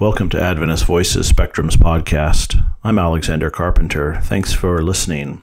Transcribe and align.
Welcome 0.00 0.28
to 0.28 0.40
Adventist 0.40 0.84
Voices 0.84 1.26
Spectrum's 1.26 1.76
podcast. 1.76 2.64
I'm 2.84 3.00
Alexander 3.00 3.50
Carpenter. 3.50 4.20
Thanks 4.22 4.52
for 4.52 4.80
listening. 4.80 5.42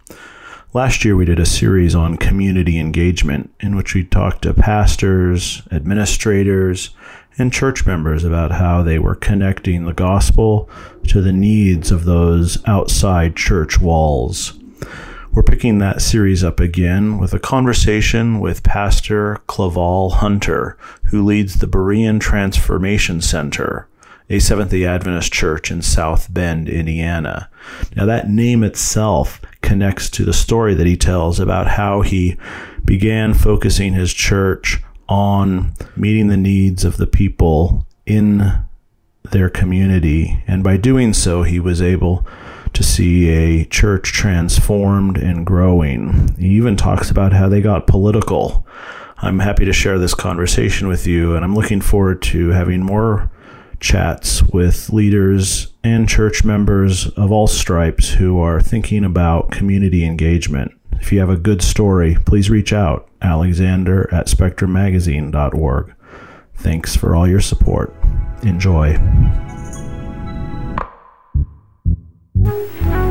Last 0.72 1.04
year, 1.04 1.18
we 1.18 1.26
did 1.26 1.40
a 1.40 1.46
series 1.46 1.94
on 1.94 2.16
community 2.16 2.80
engagement 2.80 3.54
in 3.60 3.76
which 3.76 3.94
we 3.94 4.06
talked 4.06 4.44
to 4.44 4.54
pastors, 4.54 5.62
administrators, 5.74 6.92
and 7.38 7.52
church 7.52 7.86
members 7.86 8.24
about 8.24 8.54
how 8.54 8.82
they 8.82 8.98
were 8.98 9.16
connecting 9.16 9.84
the 9.84 9.94
gospel 9.94 10.70
to 11.10 11.22
the 11.22 11.34
needs 11.34 11.92
of 11.92 12.06
those 12.06 12.66
outside 12.66 13.36
church 13.36 13.82
walls. 13.82 14.54
We're 15.34 15.44
picking 15.44 15.80
that 15.80 16.02
series 16.02 16.46
up 16.46 16.62
again 16.62 17.18
with 17.18 17.34
a 17.34 17.40
conversation 17.40 18.40
with 18.40 18.64
Pastor 18.64 19.42
Claval 19.50 20.14
Hunter, 20.14 20.78
who 21.08 21.26
leads 21.26 21.60
the 21.60 21.68
Berean 21.68 22.22
Transformation 22.22 23.20
Center 23.20 23.90
a 24.30 24.40
Seventh 24.40 24.72
day 24.72 24.86
Adventist 24.86 25.32
church 25.32 25.72
in 25.72 25.82
South 25.82 26.34
Bend, 26.34 26.68
Indiana. 26.68 27.50
Now, 27.96 28.06
that 28.06 28.30
name 28.30 28.64
itself 28.64 29.42
connects 29.62 30.10
to 30.12 30.26
the 30.26 30.34
story 30.34 30.74
that 30.74 30.88
he 30.88 30.98
tells 30.98 31.40
about 31.40 31.68
how 31.68 32.02
he 32.02 32.38
began 32.84 33.34
focusing 33.34 33.94
his 33.94 34.14
church 34.14 34.82
on 35.08 35.74
meeting 35.96 36.28
the 36.28 36.38
needs 36.38 36.84
of 36.84 36.98
the 36.98 37.08
people 37.08 37.86
in 38.06 38.64
their 39.32 39.50
community. 39.50 40.44
And 40.48 40.64
by 40.64 40.78
doing 40.78 41.14
so, 41.14 41.44
he 41.44 41.60
was 41.60 41.82
able 41.82 42.26
to 42.74 42.84
see 42.84 43.30
a 43.30 43.66
church 43.66 44.12
transformed 44.12 45.18
and 45.18 45.46
growing. 45.46 46.36
He 46.38 46.50
even 46.50 46.76
talks 46.76 47.10
about 47.10 47.34
how 47.34 47.48
they 47.48 47.62
got 47.62 47.88
political. 47.88 48.68
I'm 49.18 49.40
happy 49.40 49.66
to 49.66 49.74
share 49.74 49.98
this 49.98 50.14
conversation 50.14 50.88
with 50.88 51.08
you, 51.08 51.36
and 51.36 51.46
I'm 51.46 51.56
looking 51.56 51.82
forward 51.82 52.22
to 52.24 52.50
having 52.50 52.84
more 52.84 53.32
chats 53.86 54.42
with 54.52 54.90
leaders 54.90 55.68
and 55.84 56.10
church 56.10 56.44
members 56.44 57.08
of 57.10 57.32
all 57.32 57.46
stripes 57.46 58.10
who 58.16 58.40
are 58.40 58.60
thinking 58.60 59.06
about 59.06 59.52
community 59.52 60.04
engagement. 60.04 60.72
If 60.94 61.12
you 61.12 61.20
have 61.20 61.30
a 61.30 61.38
good 61.38 61.62
story, 61.62 62.18
please 62.26 62.50
reach 62.50 62.74
out, 62.74 63.08
alexander 63.22 64.12
at 64.12 64.26
spectrummagazine.org. 64.26 65.94
Thanks 66.56 66.96
for 66.96 67.16
all 67.16 67.28
your 67.28 67.42
support. 67.42 67.94
Enjoy. 68.42 68.94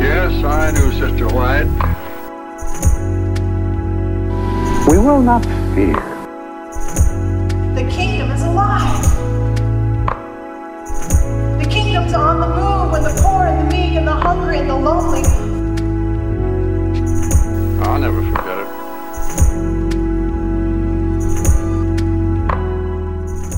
Yes, 0.03 0.45
I 0.45 0.73
knew 0.73 0.91
Sister 0.91 1.29
White. 1.29 1.69
We 4.89 4.99
will 4.99 5.23
not 5.23 5.45
fear. 5.75 5.95
The 7.75 7.89
kingdom 7.91 8.33
is 8.33 8.43
alive. 8.43 9.04
The 11.95 12.01
kingdom's 12.01 12.19
on 12.19 12.41
the 12.41 12.49
move 12.49 12.91
with 12.91 13.05
the 13.05 13.23
poor 13.23 13.47
and 13.47 13.71
the 13.71 13.77
meek 13.77 13.93
and 13.93 14.09
the 14.09 14.13
hungry 14.13 14.59
and 14.59 14.69
the 14.69 14.75
lonely. 14.75 15.23
I'll 17.87 18.01
never 18.01 18.21
forget 18.21 18.59
it. 18.59 18.67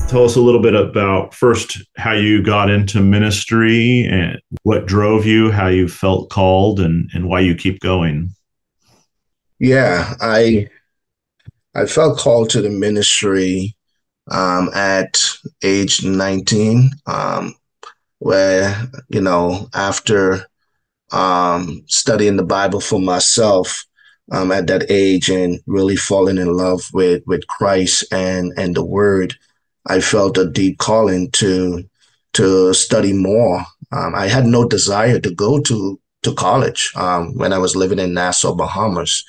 Tell 0.07 0.23
us 0.23 0.35
a 0.35 0.39
little 0.39 0.61
bit 0.61 0.75
about 0.75 1.33
first 1.33 1.81
how 1.97 2.11
you 2.11 2.43
got 2.43 2.69
into 2.69 3.01
ministry 3.01 4.05
and 4.05 4.39
what 4.61 4.85
drove 4.85 5.25
you, 5.25 5.49
how 5.49 5.69
you 5.69 5.87
felt 5.87 6.29
called, 6.29 6.79
and, 6.79 7.09
and 7.15 7.27
why 7.27 7.39
you 7.39 7.55
keep 7.55 7.79
going. 7.79 8.35
Yeah, 9.57 10.13
I 10.21 10.67
I 11.73 11.87
felt 11.87 12.19
called 12.19 12.51
to 12.51 12.61
the 12.61 12.69
ministry 12.69 13.75
um, 14.29 14.69
at 14.75 15.19
age 15.63 16.05
19, 16.05 16.91
um, 17.07 17.55
where, 18.27 18.75
you 19.07 19.21
know, 19.21 19.69
after 19.73 20.45
um, 21.13 21.81
studying 21.87 22.35
the 22.35 22.43
Bible 22.43 22.81
for 22.81 22.99
myself 22.99 23.85
um, 24.33 24.51
at 24.51 24.67
that 24.67 24.91
age 24.91 25.29
and 25.29 25.61
really 25.65 25.95
falling 25.95 26.37
in 26.37 26.51
love 26.51 26.81
with, 26.93 27.23
with 27.25 27.47
Christ 27.47 28.03
and, 28.11 28.51
and 28.57 28.75
the 28.75 28.83
Word, 28.83 29.33
I 29.85 30.01
felt 30.01 30.37
a 30.37 30.45
deep 30.45 30.77
calling 30.77 31.31
to 31.39 31.85
to 32.33 32.73
study 32.73 33.13
more. 33.13 33.65
Um, 33.93 34.13
I 34.13 34.27
had 34.27 34.45
no 34.45 34.67
desire 34.67 35.21
to 35.21 35.33
go 35.33 35.61
to 35.61 35.97
to 36.23 36.33
college 36.33 36.91
um, 36.97 37.33
when 37.37 37.53
I 37.53 37.59
was 37.59 37.77
living 37.77 37.99
in 37.99 38.13
Nassau, 38.13 38.53
Bahamas. 38.53 39.23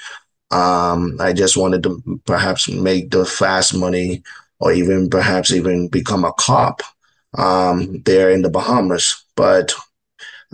Um, 0.51 1.19
I 1.21 1.33
just 1.33 1.57
wanted 1.57 1.85
to 1.85 2.21
perhaps 2.27 2.69
make 2.69 3.13
the 3.13 3.25
fast 3.25 3.77
money, 3.77 4.25
or 4.59 4.73
even 4.73 5.09
perhaps 5.09 5.53
even 5.53 5.87
become 5.87 6.25
a 6.25 6.33
cop 6.33 6.83
um, 7.37 8.03
there 8.03 8.31
in 8.31 8.43
the 8.43 8.51
Bahamas. 8.51 9.25
But 9.37 9.75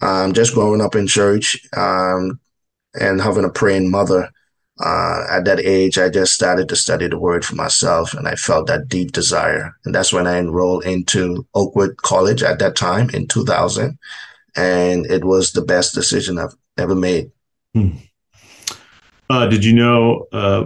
um, 0.02 0.32
just 0.32 0.54
growing 0.54 0.80
up 0.80 0.94
in 0.94 1.06
church 1.06 1.60
um, 1.76 2.40
and 2.98 3.20
having 3.20 3.44
a 3.44 3.50
praying 3.50 3.90
mother, 3.90 4.30
uh, 4.80 5.24
at 5.30 5.44
that 5.44 5.60
age, 5.60 5.98
I 5.98 6.08
just 6.08 6.34
started 6.34 6.68
to 6.68 6.76
study 6.76 7.06
the 7.06 7.18
word 7.18 7.44
for 7.44 7.54
myself 7.54 8.12
and 8.14 8.26
I 8.26 8.34
felt 8.34 8.66
that 8.66 8.88
deep 8.88 9.12
desire. 9.12 9.76
And 9.84 9.94
that's 9.94 10.12
when 10.12 10.26
I 10.26 10.38
enrolled 10.38 10.84
into 10.84 11.46
Oakwood 11.54 11.96
College 11.98 12.42
at 12.42 12.58
that 12.58 12.74
time 12.74 13.10
in 13.10 13.28
2000. 13.28 13.98
And 14.56 15.06
it 15.06 15.24
was 15.24 15.52
the 15.52 15.62
best 15.62 15.94
decision 15.94 16.38
I've 16.38 16.54
ever 16.76 16.94
made. 16.94 17.30
Hmm. 17.72 17.90
Uh, 19.30 19.46
did 19.46 19.64
you 19.64 19.72
know 19.72 20.26
uh, 20.32 20.64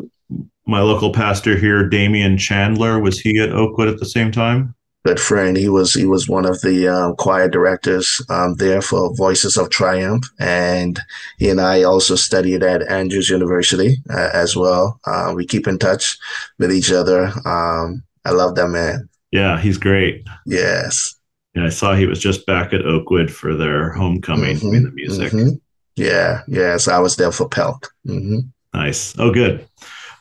my 0.66 0.80
local 0.80 1.12
pastor 1.12 1.56
here, 1.56 1.88
Damian 1.88 2.36
Chandler, 2.38 2.98
was 3.00 3.20
he 3.20 3.38
at 3.38 3.52
Oakwood 3.52 3.88
at 3.88 3.98
the 3.98 4.06
same 4.06 4.32
time? 4.32 4.74
Good 5.08 5.20
friend. 5.20 5.56
He 5.56 5.70
was 5.70 5.94
he 5.94 6.04
was 6.04 6.28
one 6.28 6.44
of 6.44 6.60
the 6.60 6.86
um, 6.86 7.16
choir 7.16 7.48
directors 7.48 8.20
um, 8.28 8.56
there 8.56 8.82
for 8.82 9.16
Voices 9.16 9.56
of 9.56 9.70
Triumph, 9.70 10.26
and 10.38 11.00
he 11.38 11.48
and 11.48 11.62
I 11.62 11.84
also 11.84 12.14
studied 12.14 12.62
at 12.62 12.86
Andrews 12.90 13.30
University 13.30 13.96
uh, 14.10 14.28
as 14.34 14.54
well. 14.54 15.00
Uh, 15.06 15.32
we 15.34 15.46
keep 15.46 15.66
in 15.66 15.78
touch 15.78 16.18
with 16.58 16.70
each 16.70 16.92
other. 16.92 17.32
Um, 17.46 18.02
I 18.26 18.32
love 18.32 18.54
that 18.56 18.68
man. 18.68 19.08
Yeah, 19.30 19.58
he's 19.58 19.78
great. 19.78 20.26
Yes. 20.44 21.14
Yeah, 21.54 21.64
I 21.64 21.70
saw 21.70 21.94
he 21.94 22.04
was 22.04 22.20
just 22.20 22.44
back 22.44 22.74
at 22.74 22.84
Oakwood 22.84 23.32
for 23.32 23.54
their 23.54 23.92
homecoming 23.92 24.56
mm-hmm, 24.56 24.74
in 24.74 24.82
the 24.82 24.90
music. 24.90 25.32
Mm-hmm. 25.32 25.56
Yeah, 25.96 26.42
yes, 26.48 26.86
I 26.86 26.98
was 26.98 27.16
there 27.16 27.32
for 27.32 27.48
Pelt. 27.48 27.90
Mm-hmm. 28.06 28.40
Nice. 28.74 29.18
Oh, 29.18 29.32
good. 29.32 29.66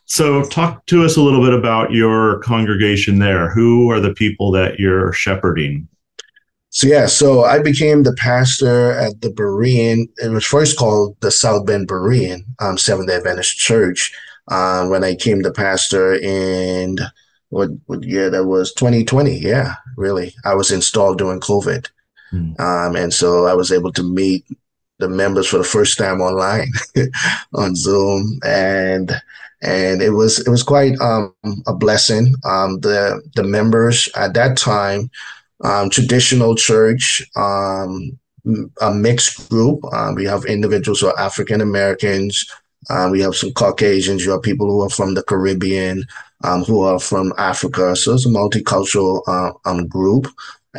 So, 0.09 0.43
talk 0.43 0.85
to 0.85 1.03
us 1.03 1.17
a 1.17 1.21
little 1.21 1.43
bit 1.43 1.53
about 1.53 1.91
your 1.91 2.39
congregation 2.39 3.19
there. 3.19 3.49
Who 3.49 3.91
are 3.91 3.99
the 3.99 4.13
people 4.13 4.51
that 4.51 4.79
you're 4.79 5.11
shepherding? 5.11 5.87
So, 6.69 6.87
yeah, 6.87 7.07
so 7.07 7.43
I 7.43 7.59
became 7.59 8.03
the 8.03 8.13
pastor 8.13 8.93
at 8.93 9.19
the 9.21 9.29
Berean. 9.29 10.07
It 10.23 10.29
was 10.29 10.45
first 10.45 10.77
called 10.77 11.17
the 11.19 11.29
South 11.29 11.65
Bend 11.65 11.89
Berean 11.89 12.45
um, 12.59 12.77
Seventh 12.77 13.09
day 13.09 13.17
Adventist 13.17 13.57
Church. 13.57 14.13
Uh, 14.47 14.87
when 14.87 15.03
I 15.03 15.13
came 15.13 15.41
the 15.41 15.51
pastor 15.51 16.15
in 16.15 16.99
what, 17.49 17.69
what 17.87 18.03
year 18.03 18.29
that 18.29 18.45
was 18.45 18.73
2020. 18.73 19.37
Yeah, 19.37 19.75
really. 19.97 20.33
I 20.45 20.55
was 20.55 20.71
installed 20.71 21.17
during 21.17 21.41
COVID. 21.41 21.89
Hmm. 22.29 22.53
Um, 22.59 22.95
and 22.95 23.13
so 23.13 23.45
I 23.45 23.53
was 23.53 23.73
able 23.73 23.91
to 23.91 24.03
meet 24.03 24.45
the 24.99 25.09
members 25.09 25.47
for 25.47 25.57
the 25.57 25.65
first 25.65 25.97
time 25.97 26.21
online 26.21 26.71
on 27.53 27.75
Zoom. 27.75 28.39
And 28.45 29.11
and 29.61 30.01
it 30.01 30.11
was 30.11 30.39
it 30.39 30.49
was 30.49 30.63
quite 30.63 30.99
um, 30.99 31.33
a 31.65 31.73
blessing. 31.73 32.35
Um, 32.43 32.79
the 32.79 33.21
the 33.35 33.43
members 33.43 34.09
at 34.15 34.33
that 34.35 34.57
time, 34.57 35.09
um, 35.63 35.89
traditional 35.89 36.55
church, 36.55 37.23
um, 37.35 38.17
a 38.81 38.93
mixed 38.93 39.49
group. 39.49 39.79
Uh, 39.91 40.13
we 40.15 40.25
have 40.25 40.45
individuals 40.45 41.01
who 41.01 41.07
are 41.07 41.19
African 41.19 41.61
Americans. 41.61 42.45
Uh, 42.89 43.09
we 43.11 43.19
have 43.21 43.35
some 43.35 43.51
Caucasians. 43.53 44.23
You 44.23 44.31
have 44.31 44.43
people 44.43 44.67
who 44.67 44.81
are 44.81 44.89
from 44.89 45.13
the 45.13 45.23
Caribbean, 45.23 46.05
um, 46.43 46.63
who 46.63 46.81
are 46.81 46.99
from 46.99 47.33
Africa. 47.37 47.95
So 47.95 48.13
it's 48.13 48.25
a 48.25 48.29
multicultural 48.29 49.21
uh, 49.27 49.51
um, 49.65 49.87
group. 49.87 50.27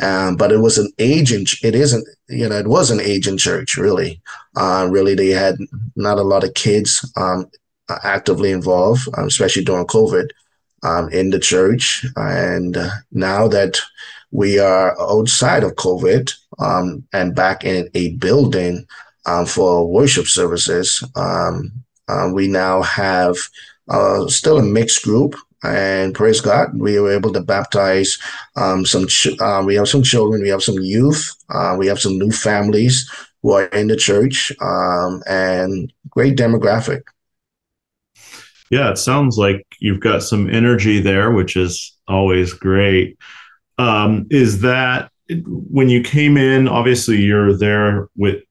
Um, 0.01 0.37
but 0.37 0.51
it 0.51 0.59
was 0.59 0.77
an 0.77 0.89
agent. 0.99 1.49
It 1.61 1.75
isn't, 1.75 2.07
you 2.29 2.47
know, 2.47 2.55
it 2.55 2.67
was 2.67 2.89
an 2.89 3.01
agent 3.01 3.39
church, 3.39 3.75
really. 3.75 4.21
Uh, 4.55 4.87
really, 4.89 5.13
they 5.13 5.29
had 5.29 5.57
not 5.97 6.17
a 6.17 6.23
lot 6.23 6.45
of 6.45 6.53
kids 6.53 7.11
um, 7.17 7.49
actively 8.03 8.51
involved, 8.51 9.07
um, 9.17 9.25
especially 9.25 9.63
during 9.63 9.85
COVID, 9.85 10.29
um, 10.83 11.09
in 11.09 11.29
the 11.29 11.39
church. 11.39 12.05
And 12.15 12.77
now 13.11 13.47
that 13.47 13.79
we 14.31 14.59
are 14.59 14.99
outside 15.01 15.63
of 15.63 15.75
COVID 15.75 16.31
um, 16.59 17.03
and 17.13 17.35
back 17.35 17.63
in 17.63 17.89
a 17.93 18.13
building 18.15 18.85
um, 19.25 19.45
for 19.45 19.87
worship 19.87 20.27
services, 20.27 21.03
um, 21.15 21.71
uh, 22.07 22.29
we 22.33 22.47
now 22.47 22.81
have 22.81 23.35
uh, 23.89 24.27
still 24.27 24.57
a 24.57 24.63
mixed 24.63 25.03
group. 25.03 25.35
And 25.61 26.15
praise 26.15 26.39
God, 26.39 26.69
we 26.79 26.99
were 26.99 27.11
able 27.11 27.33
to 27.33 27.41
baptize 27.41 28.17
um, 28.55 28.85
some. 28.85 29.07
Ch- 29.07 29.37
uh, 29.41 29.61
we 29.65 29.75
have 29.75 29.89
some 29.89 30.03
children, 30.03 30.41
we 30.41 30.47
have 30.47 30.63
some 30.63 30.79
youth, 30.79 31.35
uh, 31.49 31.75
we 31.77 31.87
have 31.87 31.99
some 31.99 32.17
new 32.17 32.31
families 32.31 33.09
who 33.41 33.51
are 33.51 33.65
in 33.65 33.87
the 33.87 33.97
church, 33.97 34.53
and 34.61 35.91
great 36.11 36.37
demographic. 36.37 37.01
Yeah, 38.69 38.91
it 38.91 38.97
sounds 38.97 39.37
like 39.37 39.65
you've 39.79 39.99
got 39.99 40.23
some 40.23 40.49
energy 40.49 40.99
there, 40.99 41.31
which 41.31 41.55
is 41.55 41.97
always 42.07 42.53
great. 42.53 43.17
Um, 43.77 44.27
is 44.29 44.61
that 44.61 45.11
when 45.45 45.89
you 45.89 46.01
came 46.01 46.37
in, 46.37 46.67
obviously 46.67 47.17
you're 47.21 47.55
there 47.57 48.09
with 48.15 48.43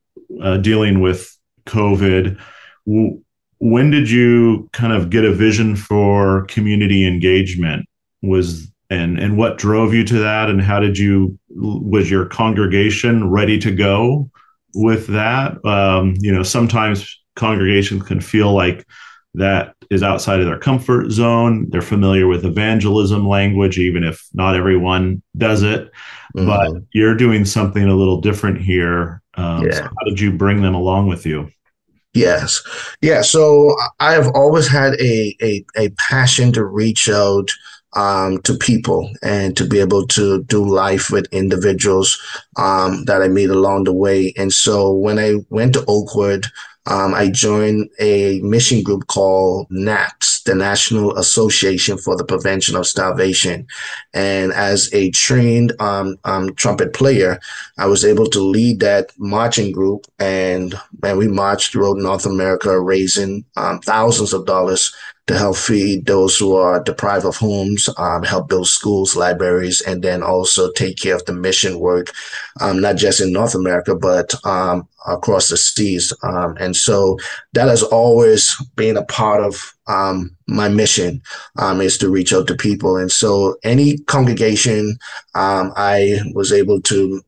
uh, 0.43 0.59
dealing 0.59 1.01
with 1.01 1.37
COVID. 1.67 2.41
When 2.87 3.91
did 3.91 4.11
you 4.11 4.69
kind 4.73 4.93
of 4.93 5.11
get 5.11 5.25
a 5.25 5.33
vision 5.33 5.77
for 5.77 6.45
community 6.47 7.07
engagement? 7.07 7.87
Was 8.23 8.71
and 8.91 9.19
and 9.19 9.37
what 9.37 9.59
drove 9.59 9.93
you 9.95 10.03
to 10.05 10.19
that? 10.19 10.49
And 10.49 10.63
how 10.63 10.81
did 10.81 10.99
you 10.99 11.39
was 11.51 12.11
your 12.11 12.27
congregation 12.27 13.29
ready 13.31 13.59
to 13.59 13.71
go 13.71 14.31
with 14.75 15.09
that? 15.09 15.65
Um, 15.65 16.15
you 16.19 16.33
know, 16.33 16.43
sometimes 16.43 17.21
congregations 17.37 18.03
can 18.05 18.21
feel 18.21 18.53
like 18.53 18.87
that 19.35 19.75
is 19.91 20.03
outside 20.03 20.41
of 20.41 20.47
their 20.47 20.59
comfort 20.59 21.11
zone. 21.11 21.69
They're 21.71 21.83
familiar 21.83 22.27
with 22.27 22.45
evangelism 22.45 23.27
language, 23.29 23.79
even 23.79 24.05
if 24.05 24.27
not 24.33 24.57
everyone 24.57 25.23
does 25.37 25.63
it. 25.63 25.91
Mm-hmm. 26.37 26.47
But 26.47 26.83
you're 26.93 27.17
doing 27.17 27.45
something 27.45 27.85
a 27.85 27.95
little 27.95 28.21
different 28.21 28.61
here. 28.61 29.23
Um, 29.35 29.67
yeah. 29.67 29.75
So 29.75 29.83
how 29.83 30.05
did 30.07 30.21
you 30.21 30.33
bring 30.33 30.63
them 30.63 30.75
along 30.75 31.09
with 31.09 31.25
you? 31.27 31.51
Yes. 32.15 32.61
Yeah. 33.01 33.23
So 33.23 33.77
I 34.01 34.13
have 34.13 34.29
always 34.35 34.67
had 34.67 34.95
a, 34.95 35.37
a, 35.41 35.65
a 35.77 35.91
passion 35.91 36.53
to 36.53 36.65
reach 36.65 37.09
out 37.09 37.51
um, 37.95 38.41
to 38.43 38.55
people 38.57 39.11
and 39.23 39.57
to 39.57 39.67
be 39.67 39.79
able 39.79 40.07
to 40.09 40.43
do 40.45 40.65
life 40.65 41.11
with 41.11 41.27
individuals 41.33 42.19
um, 42.57 43.05
that 43.05 43.23
I 43.23 43.29
meet 43.29 43.51
along 43.51 43.85
the 43.85 43.93
way. 43.93 44.33
And 44.37 44.53
so 44.53 44.93
when 44.93 45.19
I 45.19 45.37
went 45.51 45.75
to 45.75 45.85
Oakwood, 45.87 46.47
um, 46.89 47.15
I 47.15 47.29
joined 47.29 47.91
a 48.01 48.41
mission 48.41 48.83
group 48.83 49.07
called 49.09 49.67
NAPS, 49.71 50.43
the 50.43 50.55
National 50.55 51.17
Association 51.19 51.99
for 51.99 52.17
the 52.17 52.25
Prevention 52.25 52.77
of 52.77 52.87
Starvation. 52.87 53.67
And 54.15 54.53
as 54.55 54.93
a 54.95 55.11
trained 55.11 55.79
um, 55.81 56.17
um, 56.25 56.55
trumpet 56.55 56.95
player, 56.95 57.39
I 57.77 57.87
was 57.87 58.07
able 58.07 58.27
to 58.29 58.41
lead 58.41 58.81
that 58.81 59.13
marching 59.19 59.71
group. 59.71 60.07
And, 60.19 60.75
and 61.03 61.19
we 61.19 61.29
marched 61.29 61.73
throughout 61.73 61.99
North 61.99 62.25
America, 62.25 62.81
raising 62.81 63.45
um, 63.57 63.81
thousands 63.81 64.33
of 64.33 64.47
dollars 64.47 64.95
to 65.29 65.37
help 65.37 65.57
feed 65.57 66.07
those 66.07 66.37
who 66.39 66.57
are 66.57 66.83
deprived 66.83 67.27
of 67.27 67.37
homes, 67.37 67.89
um, 67.99 68.23
help 68.23 68.49
build 68.49 68.67
schools, 68.67 69.15
libraries, 69.15 69.83
and 69.83 70.03
then 70.03 70.23
also 70.23 70.73
take 70.73 70.97
care 70.97 71.15
of 71.15 71.25
the 71.27 71.35
mission 71.35 71.79
work, 71.79 72.11
um, 72.61 72.81
not 72.81 72.97
just 72.97 73.21
in 73.21 73.31
North 73.31 73.55
America, 73.55 73.95
but 73.95 74.35
um, 74.47 74.89
across 75.07 75.51
the 75.51 75.57
seas. 75.59 76.15
Um, 76.23 76.57
and 76.59 76.75
so 76.75 77.19
that 77.53 77.69
has 77.69 77.83
always 77.83 78.57
been 78.75 78.97
a 78.97 79.05
part 79.05 79.43
of 79.45 79.75
um, 79.87 80.35
my 80.47 80.69
mission 80.69 81.23
um, 81.57 81.83
is 81.83 81.99
to 81.99 82.11
reach 82.11 82.33
out 82.33 82.47
to 82.47 82.55
people. 82.55 82.97
And 82.97 83.13
so 83.13 83.57
any 83.63 83.99
congregation 83.99 84.99
I 85.35 86.21
was 86.35 86.53
able 86.53 86.81
to 86.83 87.23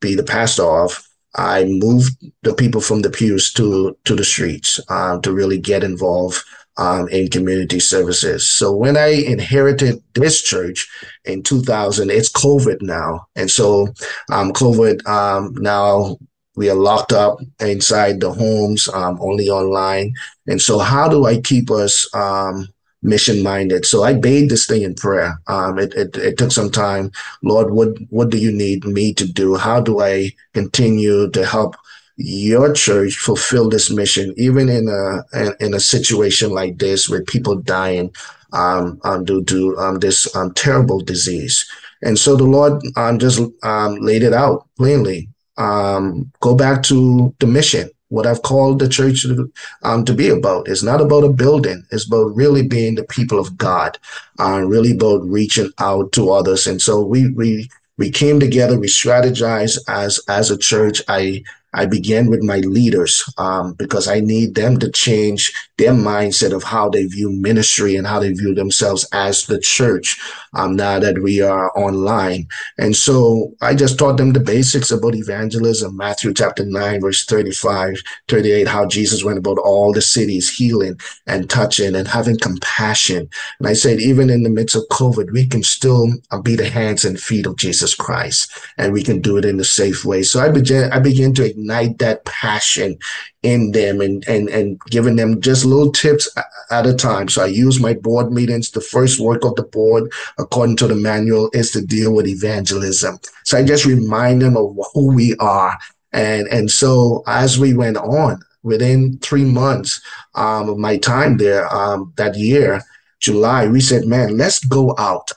be 0.00 0.16
the 0.16 0.24
pastor 0.26 0.64
of, 0.64 1.06
I 1.36 1.64
moved 1.64 2.12
the 2.42 2.54
people 2.54 2.80
from 2.80 3.02
the 3.02 3.10
pews 3.10 3.52
to 3.52 3.96
to 4.04 4.16
the 4.16 4.24
streets 4.24 4.80
uh, 4.88 5.20
to 5.20 5.32
really 5.32 5.58
get 5.58 5.84
involved 5.84 6.42
um, 6.80 7.08
in 7.08 7.28
community 7.28 7.78
services. 7.78 8.48
So 8.48 8.74
when 8.74 8.96
I 8.96 9.08
inherited 9.08 10.02
this 10.14 10.42
church 10.42 10.88
in 11.26 11.42
2000, 11.42 12.10
it's 12.10 12.32
COVID 12.32 12.80
now. 12.80 13.26
And 13.36 13.50
so 13.50 13.88
um, 14.32 14.52
COVID 14.52 15.06
um, 15.06 15.54
now 15.58 16.16
we 16.56 16.70
are 16.70 16.74
locked 16.74 17.12
up 17.12 17.38
inside 17.60 18.20
the 18.20 18.32
homes, 18.32 18.88
um, 18.88 19.18
only 19.20 19.48
online. 19.48 20.14
And 20.46 20.60
so 20.60 20.78
how 20.78 21.06
do 21.06 21.26
I 21.26 21.40
keep 21.40 21.70
us 21.70 22.08
um, 22.14 22.66
mission 23.02 23.42
minded? 23.42 23.84
So 23.84 24.02
I 24.02 24.14
bathed 24.14 24.50
this 24.50 24.66
thing 24.66 24.82
in 24.82 24.94
prayer. 24.94 25.38
Um, 25.48 25.78
it, 25.78 25.92
it, 25.94 26.16
it 26.16 26.38
took 26.38 26.50
some 26.50 26.70
time. 26.70 27.12
Lord, 27.42 27.72
what, 27.72 27.90
what 28.08 28.30
do 28.30 28.38
you 28.38 28.52
need 28.52 28.84
me 28.84 29.12
to 29.14 29.30
do? 29.30 29.56
How 29.56 29.80
do 29.80 30.00
I 30.00 30.32
continue 30.54 31.30
to 31.30 31.44
help 31.44 31.76
your 32.22 32.72
church 32.72 33.14
fulfill 33.16 33.68
this 33.68 33.90
mission, 33.90 34.34
even 34.36 34.68
in 34.68 34.88
a 34.88 35.54
in 35.64 35.74
a 35.74 35.80
situation 35.80 36.50
like 36.50 36.78
this 36.78 37.08
with 37.08 37.26
people 37.26 37.56
dying 37.56 38.12
um, 38.52 39.00
um, 39.04 39.24
due 39.24 39.42
to 39.44 39.76
um, 39.78 39.98
this 40.00 40.34
um, 40.36 40.52
terrible 40.52 41.00
disease. 41.00 41.66
And 42.02 42.18
so 42.18 42.36
the 42.36 42.44
Lord 42.44 42.82
um, 42.96 43.18
just 43.18 43.40
um, 43.62 43.96
laid 43.96 44.22
it 44.22 44.34
out 44.34 44.68
plainly. 44.76 45.28
Um, 45.56 46.30
go 46.40 46.54
back 46.54 46.82
to 46.84 47.34
the 47.38 47.46
mission. 47.46 47.90
What 48.08 48.26
I've 48.26 48.42
called 48.42 48.80
the 48.80 48.88
church 48.88 49.22
to, 49.22 49.52
um, 49.84 50.04
to 50.04 50.12
be 50.12 50.28
about. 50.28 50.68
It's 50.68 50.82
not 50.82 51.00
about 51.00 51.24
a 51.24 51.28
building. 51.28 51.84
It's 51.92 52.06
about 52.06 52.34
really 52.34 52.66
being 52.66 52.96
the 52.96 53.04
people 53.04 53.38
of 53.38 53.56
God, 53.56 53.98
uh, 54.40 54.62
really 54.66 54.92
about 54.92 55.24
reaching 55.24 55.70
out 55.78 56.10
to 56.12 56.32
others. 56.32 56.66
And 56.66 56.82
so 56.82 57.00
we 57.00 57.30
we 57.30 57.70
we 57.98 58.10
came 58.10 58.40
together. 58.40 58.78
We 58.78 58.88
strategized 58.88 59.78
as 59.88 60.18
as 60.28 60.50
a 60.50 60.58
church. 60.58 61.00
I 61.06 61.44
I 61.72 61.86
began 61.86 62.28
with 62.28 62.42
my 62.42 62.58
leaders 62.58 63.22
um, 63.38 63.74
because 63.74 64.08
I 64.08 64.20
need 64.20 64.54
them 64.54 64.78
to 64.78 64.90
change 64.90 65.52
their 65.78 65.92
mindset 65.92 66.52
of 66.52 66.62
how 66.62 66.90
they 66.90 67.06
view 67.06 67.30
ministry 67.30 67.96
and 67.96 68.06
how 68.06 68.20
they 68.20 68.32
view 68.32 68.54
themselves 68.54 69.06
as 69.12 69.46
the 69.46 69.58
church 69.58 70.18
um, 70.54 70.76
now 70.76 70.98
that 70.98 71.22
we 71.22 71.40
are 71.40 71.70
online. 71.78 72.46
And 72.78 72.94
so 72.94 73.54
I 73.62 73.74
just 73.74 73.98
taught 73.98 74.16
them 74.16 74.32
the 74.32 74.40
basics 74.40 74.90
about 74.90 75.14
evangelism, 75.14 75.96
Matthew 75.96 76.34
chapter 76.34 76.66
9, 76.66 77.00
verse 77.00 77.24
35, 77.24 78.02
38, 78.28 78.68
how 78.68 78.86
Jesus 78.86 79.24
went 79.24 79.38
about 79.38 79.58
all 79.58 79.92
the 79.92 80.02
cities 80.02 80.50
healing 80.50 80.98
and 81.26 81.48
touching 81.48 81.94
and 81.94 82.08
having 82.08 82.38
compassion. 82.38 83.28
And 83.58 83.68
I 83.68 83.72
said, 83.72 84.00
even 84.00 84.28
in 84.28 84.42
the 84.42 84.50
midst 84.50 84.76
of 84.76 84.84
COVID, 84.90 85.32
we 85.32 85.46
can 85.46 85.62
still 85.62 86.08
uh, 86.30 86.40
be 86.40 86.56
the 86.56 86.68
hands 86.68 87.04
and 87.04 87.18
feet 87.18 87.46
of 87.46 87.56
Jesus 87.56 87.94
Christ 87.94 88.52
and 88.76 88.92
we 88.92 89.02
can 89.02 89.20
do 89.20 89.36
it 89.36 89.44
in 89.44 89.60
a 89.60 89.64
safe 89.64 90.04
way. 90.04 90.22
So 90.22 90.40
I 90.40 90.50
began, 90.50 90.92
I 90.92 90.98
began 90.98 91.32
to 91.34 91.59
ignite 91.60 91.98
that 91.98 92.24
passion 92.24 92.98
in 93.42 93.72
them 93.72 94.00
and, 94.00 94.26
and, 94.28 94.48
and 94.48 94.80
giving 94.90 95.16
them 95.16 95.40
just 95.40 95.64
little 95.64 95.92
tips 95.92 96.28
at 96.70 96.86
a 96.86 96.94
time. 96.94 97.28
So 97.28 97.42
I 97.42 97.46
use 97.46 97.80
my 97.80 97.94
board 97.94 98.32
meetings. 98.32 98.70
The 98.70 98.80
first 98.80 99.20
work 99.20 99.44
of 99.44 99.54
the 99.56 99.62
board, 99.62 100.10
according 100.38 100.76
to 100.76 100.86
the 100.86 100.94
manual, 100.94 101.50
is 101.52 101.70
to 101.72 101.82
deal 101.82 102.14
with 102.14 102.26
evangelism. 102.26 103.18
So 103.44 103.58
I 103.58 103.64
just 103.64 103.84
remind 103.84 104.42
them 104.42 104.56
of 104.56 104.76
who 104.94 105.14
we 105.14 105.36
are. 105.36 105.78
And, 106.12 106.48
and 106.48 106.70
so 106.70 107.22
as 107.26 107.58
we 107.58 107.74
went 107.74 107.96
on, 107.96 108.40
within 108.62 109.16
three 109.18 109.44
months 109.44 110.02
um, 110.34 110.68
of 110.68 110.76
my 110.76 110.98
time 110.98 111.38
there 111.38 111.72
um, 111.74 112.12
that 112.16 112.36
year, 112.36 112.82
July, 113.18 113.66
we 113.68 113.80
said, 113.80 114.06
man, 114.06 114.36
let's 114.36 114.62
go 114.64 114.94
out 114.98 115.30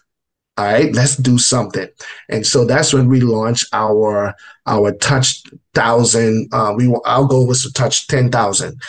all 0.58 0.66
right, 0.66 0.94
let's 0.94 1.16
do 1.18 1.40
something. 1.40 1.88
And 2.30 2.46
so 2.46 2.64
that's 2.64 2.94
when 2.94 3.10
we 3.10 3.22
launched 3.22 3.66
our 3.74 4.36
our 4.68 4.92
touch 4.94 5.44
thousand. 5.74 6.50
Uh, 6.52 6.74
we 6.76 6.94
our 7.06 7.26
goal 7.26 7.47
was 7.47 7.64
to 7.64 7.74
touch 7.74 8.07
ten 8.07 8.31
thousand, 8.31 8.81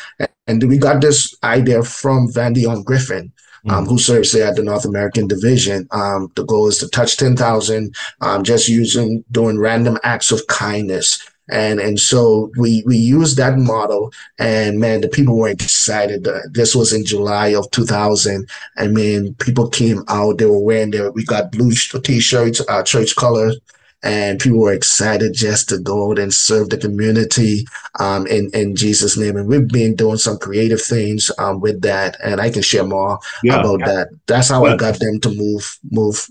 and 0.46 0.68
we 0.68 0.78
got 0.78 1.00
this 1.00 1.34
idea 1.42 1.82
from 1.82 2.28
Vandeon 2.28 2.84
Griffin. 2.84 3.32
Um, 3.66 3.86
mm. 3.86 3.88
who 3.88 3.96
serves 3.96 4.30
there 4.30 4.46
at 4.46 4.56
the 4.56 4.62
North 4.62 4.84
American 4.84 5.26
division. 5.26 5.88
Um, 5.90 6.30
the 6.34 6.44
goal 6.44 6.68
is 6.68 6.76
to 6.80 6.88
touch 6.88 7.16
10,000, 7.16 7.94
um, 8.20 8.44
just 8.44 8.68
using, 8.68 9.24
doing 9.32 9.58
random 9.58 9.96
acts 10.02 10.30
of 10.30 10.46
kindness. 10.48 11.18
And, 11.48 11.80
and 11.80 11.98
so 11.98 12.50
we, 12.58 12.82
we 12.84 12.98
used 12.98 13.38
that 13.38 13.56
model 13.56 14.12
and 14.38 14.80
man, 14.80 15.00
the 15.00 15.08
people 15.08 15.38
were 15.38 15.48
excited. 15.48 16.28
This 16.52 16.74
was 16.74 16.92
in 16.92 17.06
July 17.06 17.54
of 17.54 17.70
2000. 17.70 18.46
I 18.76 18.86
mean, 18.88 19.32
people 19.36 19.70
came 19.70 20.02
out, 20.08 20.36
they 20.36 20.44
were 20.44 20.60
wearing 20.60 20.90
their, 20.90 21.10
we 21.12 21.24
got 21.24 21.50
blue 21.50 21.70
t-shirts, 21.70 22.60
uh, 22.68 22.82
church 22.82 23.16
colors 23.16 23.58
and 24.04 24.38
people 24.38 24.58
were 24.58 24.72
excited 24.72 25.32
just 25.32 25.68
to 25.70 25.78
go 25.78 26.10
out 26.10 26.18
and 26.18 26.32
serve 26.32 26.68
the 26.68 26.76
community 26.76 27.66
um, 27.98 28.26
in, 28.26 28.50
in 28.52 28.76
Jesus' 28.76 29.16
name. 29.16 29.36
And 29.36 29.48
we've 29.48 29.66
been 29.66 29.96
doing 29.96 30.18
some 30.18 30.38
creative 30.38 30.80
things 30.80 31.30
um, 31.38 31.60
with 31.60 31.80
that, 31.80 32.18
and 32.22 32.40
I 32.40 32.50
can 32.50 32.62
share 32.62 32.84
more 32.84 33.18
yeah, 33.42 33.60
about 33.60 33.80
yeah. 33.80 33.86
that. 33.86 34.08
That's 34.26 34.50
how 34.50 34.66
I 34.66 34.76
got 34.76 35.00
them 35.00 35.20
to 35.20 35.30
move 35.30 35.78
move 35.90 36.28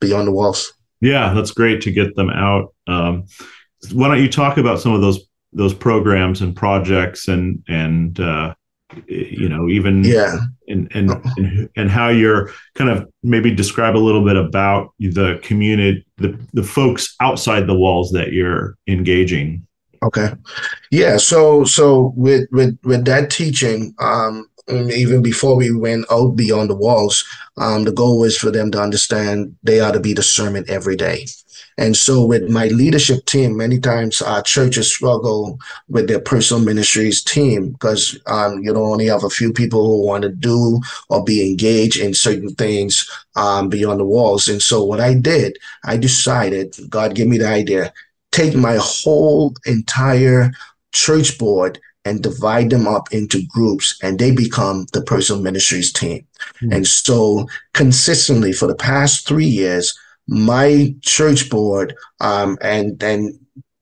beyond 0.00 0.26
the 0.26 0.32
walls. 0.32 0.72
Yeah, 1.00 1.32
that's 1.32 1.52
great 1.52 1.80
to 1.82 1.92
get 1.92 2.16
them 2.16 2.28
out. 2.28 2.74
Um, 2.88 3.26
why 3.92 4.08
don't 4.08 4.22
you 4.22 4.28
talk 4.28 4.58
about 4.58 4.80
some 4.80 4.92
of 4.92 5.00
those 5.00 5.20
those 5.52 5.74
programs 5.74 6.40
and 6.40 6.56
projects 6.56 7.28
and 7.28 7.62
and 7.68 8.18
uh, 8.18 8.54
you 9.06 9.48
know 9.48 9.68
even 9.68 10.02
yeah 10.02 10.36
and, 10.68 10.88
and 10.94 11.10
and 11.36 11.68
and 11.76 11.90
how 11.90 12.08
you're 12.08 12.52
kind 12.74 12.90
of 12.90 13.08
maybe 13.22 13.54
describe 13.54 13.96
a 13.96 13.98
little 13.98 14.24
bit 14.24 14.36
about 14.36 14.92
the 14.98 15.40
community 15.42 16.04
the 16.16 16.38
the 16.52 16.62
folks 16.62 17.14
outside 17.20 17.66
the 17.66 17.74
walls 17.74 18.10
that 18.12 18.32
you're 18.32 18.76
engaging. 18.86 19.66
Okay. 20.02 20.30
Yeah 20.90 21.16
so 21.16 21.64
so 21.64 22.12
with 22.16 22.48
with 22.52 22.78
with 22.84 23.04
that 23.06 23.30
teaching 23.30 23.94
um 23.98 24.48
even 24.70 25.22
before 25.22 25.56
we 25.56 25.74
went 25.74 26.04
out 26.10 26.36
beyond 26.36 26.70
the 26.70 26.76
walls 26.76 27.24
um 27.56 27.84
the 27.84 27.92
goal 27.92 28.18
was 28.20 28.36
for 28.36 28.50
them 28.50 28.70
to 28.70 28.80
understand 28.80 29.56
they 29.62 29.80
ought 29.80 29.92
to 29.92 30.00
be 30.00 30.12
the 30.12 30.22
sermon 30.22 30.64
every 30.68 30.94
day 30.94 31.26
And 31.78 31.96
so 31.96 32.26
with 32.26 32.50
my 32.50 32.66
leadership 32.66 33.24
team, 33.24 33.56
many 33.56 33.78
times 33.78 34.20
our 34.20 34.42
churches 34.42 34.92
struggle 34.92 35.58
with 35.88 36.08
their 36.08 36.20
personal 36.20 36.62
ministries 36.62 37.22
team 37.22 37.70
because 37.70 38.18
um, 38.26 38.58
you 38.58 38.74
don't 38.74 38.82
only 38.82 39.06
have 39.06 39.22
a 39.22 39.30
few 39.30 39.52
people 39.52 39.86
who 39.86 40.04
want 40.04 40.22
to 40.24 40.28
do 40.28 40.80
or 41.08 41.24
be 41.24 41.48
engaged 41.48 41.96
in 41.96 42.14
certain 42.14 42.52
things 42.56 43.08
um, 43.36 43.68
beyond 43.68 44.00
the 44.00 44.04
walls. 44.04 44.48
And 44.48 44.60
so 44.60 44.82
what 44.82 45.00
I 45.00 45.14
did, 45.14 45.56
I 45.84 45.96
decided, 45.96 46.76
God 46.90 47.14
gave 47.14 47.28
me 47.28 47.38
the 47.38 47.48
idea, 47.48 47.92
take 48.32 48.56
my 48.56 48.76
whole 48.80 49.54
entire 49.64 50.50
church 50.92 51.38
board 51.38 51.78
and 52.04 52.22
divide 52.22 52.70
them 52.70 52.88
up 52.88 53.12
into 53.12 53.46
groups 53.48 53.96
and 54.02 54.18
they 54.18 54.32
become 54.32 54.86
the 54.92 55.02
personal 55.02 55.42
ministries 55.42 55.92
team. 55.92 56.26
Mm-hmm. 56.56 56.72
And 56.72 56.86
so 56.86 57.46
consistently 57.74 58.52
for 58.52 58.66
the 58.66 58.74
past 58.74 59.28
three 59.28 59.46
years, 59.46 59.96
my 60.28 60.94
church 61.00 61.48
board 61.50 61.94
um, 62.20 62.58
and 62.60 63.02
and 63.02 63.34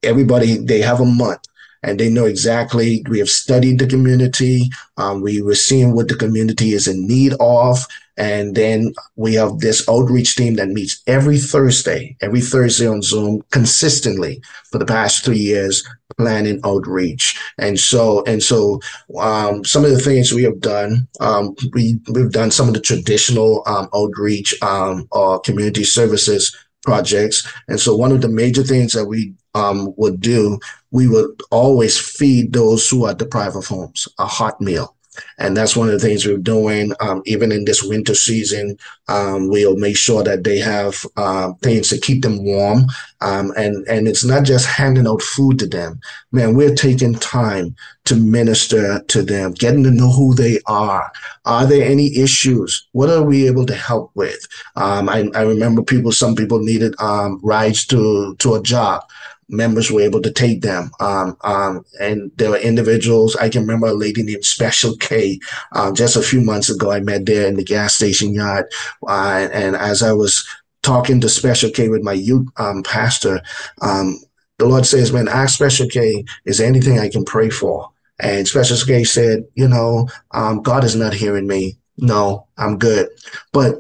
everybody 0.03 0.57
they 0.59 0.81
have 0.81 1.00
a 1.00 1.05
month 1.05 1.43
and 1.83 1.99
they 1.99 2.09
know 2.09 2.25
exactly 2.25 3.05
we 3.09 3.19
have 3.19 3.29
studied 3.29 3.79
the 3.79 3.87
community 3.87 4.71
um, 4.97 5.21
we 5.21 5.43
were 5.43 5.55
seeing 5.55 5.93
what 5.95 6.09
the 6.09 6.15
community 6.15 6.73
is 6.73 6.87
in 6.87 7.07
need 7.07 7.35
of 7.41 7.85
and 8.16 8.54
then 8.54 8.94
we 9.16 9.35
have 9.35 9.58
this 9.58 9.87
outreach 9.88 10.37
team 10.37 10.54
that 10.54 10.68
meets 10.68 11.02
every 11.06 11.38
Thursday, 11.38 12.16
every 12.20 12.40
Thursday 12.40 12.87
on 12.87 13.02
Zoom 13.02 13.42
consistently 13.50 14.42
for 14.70 14.78
the 14.78 14.87
past 14.87 15.25
three 15.25 15.38
years, 15.38 15.87
planning 16.16 16.61
outreach. 16.64 17.38
And 17.58 17.78
so, 17.78 18.25
and 18.25 18.42
so, 18.42 18.80
um, 19.18 19.64
some 19.64 19.85
of 19.85 19.90
the 19.90 20.00
things 20.00 20.32
we 20.32 20.44
have 20.44 20.61
done, 20.61 21.06
um, 21.20 21.54
we, 21.73 22.00
we've 22.11 22.32
done 22.32 22.50
some 22.50 22.68
of 22.68 22.75
the 22.75 22.80
traditional, 22.80 23.62
um, 23.66 23.88
outreach, 23.94 24.61
um, 24.62 25.06
or 25.12 25.40
community 25.40 25.85
services 25.85 26.56
projects. 26.82 27.46
And 27.68 27.78
so 27.78 27.96
one 27.96 28.12
of 28.12 28.23
the 28.23 28.28
major 28.28 28.62
things 28.62 28.92
that 28.92 29.04
we, 29.04 29.35
um, 29.54 29.92
would 29.96 30.20
do, 30.20 30.58
we 30.90 31.08
would 31.08 31.40
always 31.50 31.99
feed 31.99 32.52
those 32.52 32.88
who 32.88 33.04
are 33.04 33.14
deprived 33.14 33.56
of 33.56 33.66
homes 33.66 34.08
a 34.18 34.26
hot 34.26 34.61
meal. 34.61 34.96
And 35.38 35.56
that's 35.56 35.76
one 35.76 35.88
of 35.88 35.94
the 35.94 36.06
things 36.06 36.26
we're 36.26 36.38
doing. 36.38 36.92
Um, 37.00 37.23
even 37.26 37.52
in 37.52 37.64
this 37.64 37.82
winter 37.82 38.14
season, 38.14 38.78
um, 39.08 39.49
we'll 39.49 39.76
make 39.76 39.96
sure 39.96 40.23
that 40.23 40.44
they 40.44 40.58
have 40.58 41.04
uh, 41.16 41.52
things 41.62 41.88
to 41.90 41.99
keep 41.99 42.23
them 42.23 42.44
warm. 42.44 42.87
Um, 43.20 43.52
and, 43.56 43.87
and 43.88 44.08
it's 44.08 44.25
not 44.25 44.44
just 44.44 44.66
handing 44.66 45.06
out 45.06 45.23
food 45.23 45.58
to 45.61 45.66
them. 45.66 46.00
Man, 46.32 46.54
we're 46.54 46.75
taking 46.75 47.14
time 47.14 47.75
to 48.04 48.16
minister 48.16 49.00
to 49.08 49.23
them, 49.23 49.52
getting 49.52 49.82
to 49.85 49.90
know 49.90 50.12
who 50.12 50.35
they 50.35 50.61
are. 50.66 51.11
Are 51.44 51.66
there 51.66 51.88
any 51.88 52.16
issues? 52.16 52.87
What 52.92 53.11
are 53.11 53.23
we 53.23 53.46
able 53.46 53.66
to 53.66 53.75
help 53.75 54.11
with? 54.14 54.46
Um, 54.76 55.08
I, 55.08 55.28
I 55.35 55.42
remember 55.42 55.82
people, 55.82 56.12
some 56.12 56.35
people 56.35 56.61
needed 56.61 56.94
um, 57.00 57.40
rides 57.42 57.85
to, 57.87 58.37
to 58.37 58.54
a 58.54 58.62
job 58.62 59.02
members 59.49 59.91
were 59.91 60.00
able 60.00 60.21
to 60.23 60.33
take 60.33 60.62
them. 60.62 60.91
Um, 61.00 61.37
um, 61.43 61.85
and 62.00 62.31
there 62.37 62.50
were 62.50 62.59
individuals, 62.59 63.37
I 63.37 63.49
can 63.49 63.62
remember 63.62 63.88
a 63.88 63.95
lady 63.95 64.23
named 64.23 64.45
Special 64.45 64.97
K, 64.97 65.38
uh, 65.73 65.93
just 65.93 66.17
a 66.17 66.23
few 66.23 66.41
months 66.41 66.71
ago, 66.71 66.91
I 66.91 67.00
met 67.00 67.26
there 67.26 67.47
in 67.47 67.57
the 67.57 67.65
gas 67.65 67.95
station 67.95 68.35
yard. 68.35 68.67
Uh, 69.07 69.49
and 69.53 69.76
as 69.76 70.03
I 70.03 70.12
was 70.12 70.47
talking 70.83 71.21
to 71.21 71.29
Special 71.29 71.71
K 71.71 71.88
with 71.88 72.03
my 72.03 72.12
youth 72.12 72.49
um, 72.57 72.83
pastor, 72.83 73.41
um, 73.83 74.19
the 74.59 74.67
Lord 74.67 74.87
says, 74.87 75.12
man, 75.12 75.29
ask 75.29 75.55
Special 75.55 75.88
K, 75.88 76.25
is 76.45 76.59
there 76.59 76.69
anything 76.69 76.99
I 76.99 77.09
can 77.09 77.25
pray 77.25 77.50
for? 77.50 77.91
And 78.19 78.49
Special 78.49 78.79
K 78.87 79.05
said, 79.05 79.45
you 79.55 79.69
know, 79.69 80.09
um, 80.33 80.62
God 80.62 80.85
is 80.85 80.97
not 80.97 81.12
hearing 81.12 81.47
me. 81.47 81.76
No, 81.99 82.47
I'm 82.57 82.79
good. 82.79 83.09
But 83.53 83.76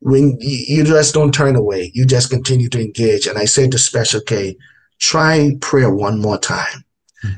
when 0.00 0.36
you 0.40 0.84
just 0.84 1.14
don't 1.14 1.32
turn 1.32 1.56
away, 1.56 1.90
you 1.94 2.04
just 2.04 2.30
continue 2.30 2.68
to 2.70 2.80
engage. 2.80 3.26
And 3.26 3.38
I 3.38 3.44
said 3.44 3.72
to 3.72 3.78
Special 3.78 4.20
K, 4.20 4.56
try 5.04 5.56
prayer 5.60 5.94
one 5.94 6.20
more 6.20 6.38
time. 6.38 6.84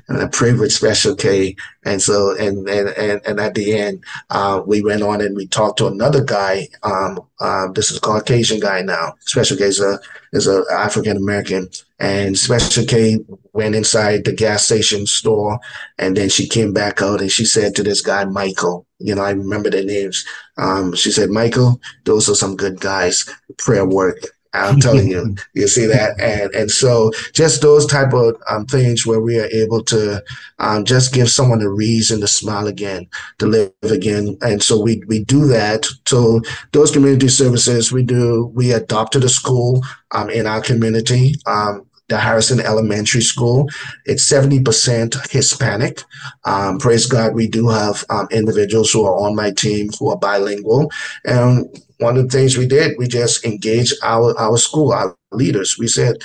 And 0.08 0.18
I 0.18 0.26
prayed 0.26 0.58
with 0.58 0.72
Special 0.72 1.14
K. 1.14 1.54
And 1.84 2.02
so, 2.02 2.36
and, 2.36 2.68
and, 2.68 2.88
and, 2.88 3.20
and 3.24 3.40
at 3.40 3.54
the 3.54 3.74
end, 3.78 4.02
uh, 4.30 4.62
we 4.66 4.82
went 4.82 5.02
on 5.02 5.20
and 5.20 5.36
we 5.36 5.46
talked 5.46 5.78
to 5.78 5.86
another 5.86 6.24
guy. 6.24 6.68
Um, 6.82 7.20
uh, 7.38 7.68
this 7.72 7.90
is 7.90 7.98
a 7.98 8.00
Caucasian 8.00 8.58
guy 8.58 8.82
now. 8.82 9.14
Special 9.20 9.56
K 9.56 9.64
is 9.64 9.80
a, 9.80 9.98
is 10.32 10.48
a 10.48 10.64
African 10.72 11.16
American. 11.16 11.68
And 12.00 12.36
Special 12.36 12.84
K 12.84 13.18
went 13.52 13.74
inside 13.74 14.24
the 14.24 14.32
gas 14.32 14.64
station 14.64 15.06
store 15.06 15.58
and 15.98 16.16
then 16.16 16.28
she 16.28 16.48
came 16.48 16.72
back 16.72 17.00
out 17.00 17.20
and 17.20 17.30
she 17.30 17.44
said 17.44 17.74
to 17.76 17.82
this 17.82 18.00
guy, 18.00 18.24
Michael, 18.24 18.86
you 18.98 19.14
know, 19.14 19.22
I 19.22 19.30
remember 19.30 19.70
their 19.70 19.84
names. 19.84 20.24
Um, 20.58 20.94
she 20.94 21.10
said, 21.10 21.30
Michael, 21.30 21.80
those 22.04 22.28
are 22.28 22.34
some 22.34 22.56
good 22.56 22.80
guys. 22.80 23.24
Prayer 23.56 23.86
work. 23.86 24.16
I'm 24.56 24.80
telling 24.80 25.08
you, 25.08 25.36
you 25.54 25.68
see 25.68 25.86
that, 25.86 26.20
and 26.20 26.54
and 26.54 26.70
so 26.70 27.12
just 27.32 27.62
those 27.62 27.86
type 27.86 28.12
of 28.12 28.40
um, 28.48 28.66
things 28.66 29.06
where 29.06 29.20
we 29.20 29.38
are 29.38 29.46
able 29.46 29.82
to 29.84 30.22
um, 30.58 30.84
just 30.84 31.12
give 31.12 31.30
someone 31.30 31.62
a 31.62 31.68
reason 31.68 32.20
to 32.20 32.26
smile 32.26 32.66
again, 32.66 33.08
to 33.38 33.46
live 33.46 33.72
again, 33.82 34.36
and 34.42 34.62
so 34.62 34.80
we 34.80 35.02
we 35.06 35.24
do 35.24 35.46
that. 35.46 35.86
So 36.06 36.40
those 36.72 36.90
community 36.90 37.28
services 37.28 37.92
we 37.92 38.02
do, 38.02 38.50
we 38.54 38.72
adopted 38.72 39.24
a 39.24 39.28
school 39.28 39.82
um, 40.12 40.30
in 40.30 40.46
our 40.46 40.60
community. 40.60 41.34
Um, 41.46 41.86
the 42.08 42.18
Harrison 42.18 42.60
Elementary 42.60 43.20
School. 43.20 43.68
It's 44.04 44.30
70% 44.30 45.30
Hispanic. 45.30 46.02
Um, 46.44 46.78
praise 46.78 47.06
God, 47.06 47.34
we 47.34 47.48
do 47.48 47.68
have 47.68 48.04
um, 48.10 48.28
individuals 48.30 48.92
who 48.92 49.04
are 49.04 49.18
on 49.18 49.34
my 49.34 49.50
team 49.50 49.90
who 49.98 50.10
are 50.10 50.18
bilingual. 50.18 50.90
And 51.24 51.66
one 51.98 52.16
of 52.16 52.24
the 52.28 52.38
things 52.38 52.56
we 52.56 52.66
did, 52.66 52.96
we 52.98 53.08
just 53.08 53.44
engaged 53.44 53.94
our, 54.02 54.38
our 54.38 54.58
school, 54.58 54.92
our 54.92 55.16
leaders. 55.32 55.76
We 55.78 55.88
said, 55.88 56.16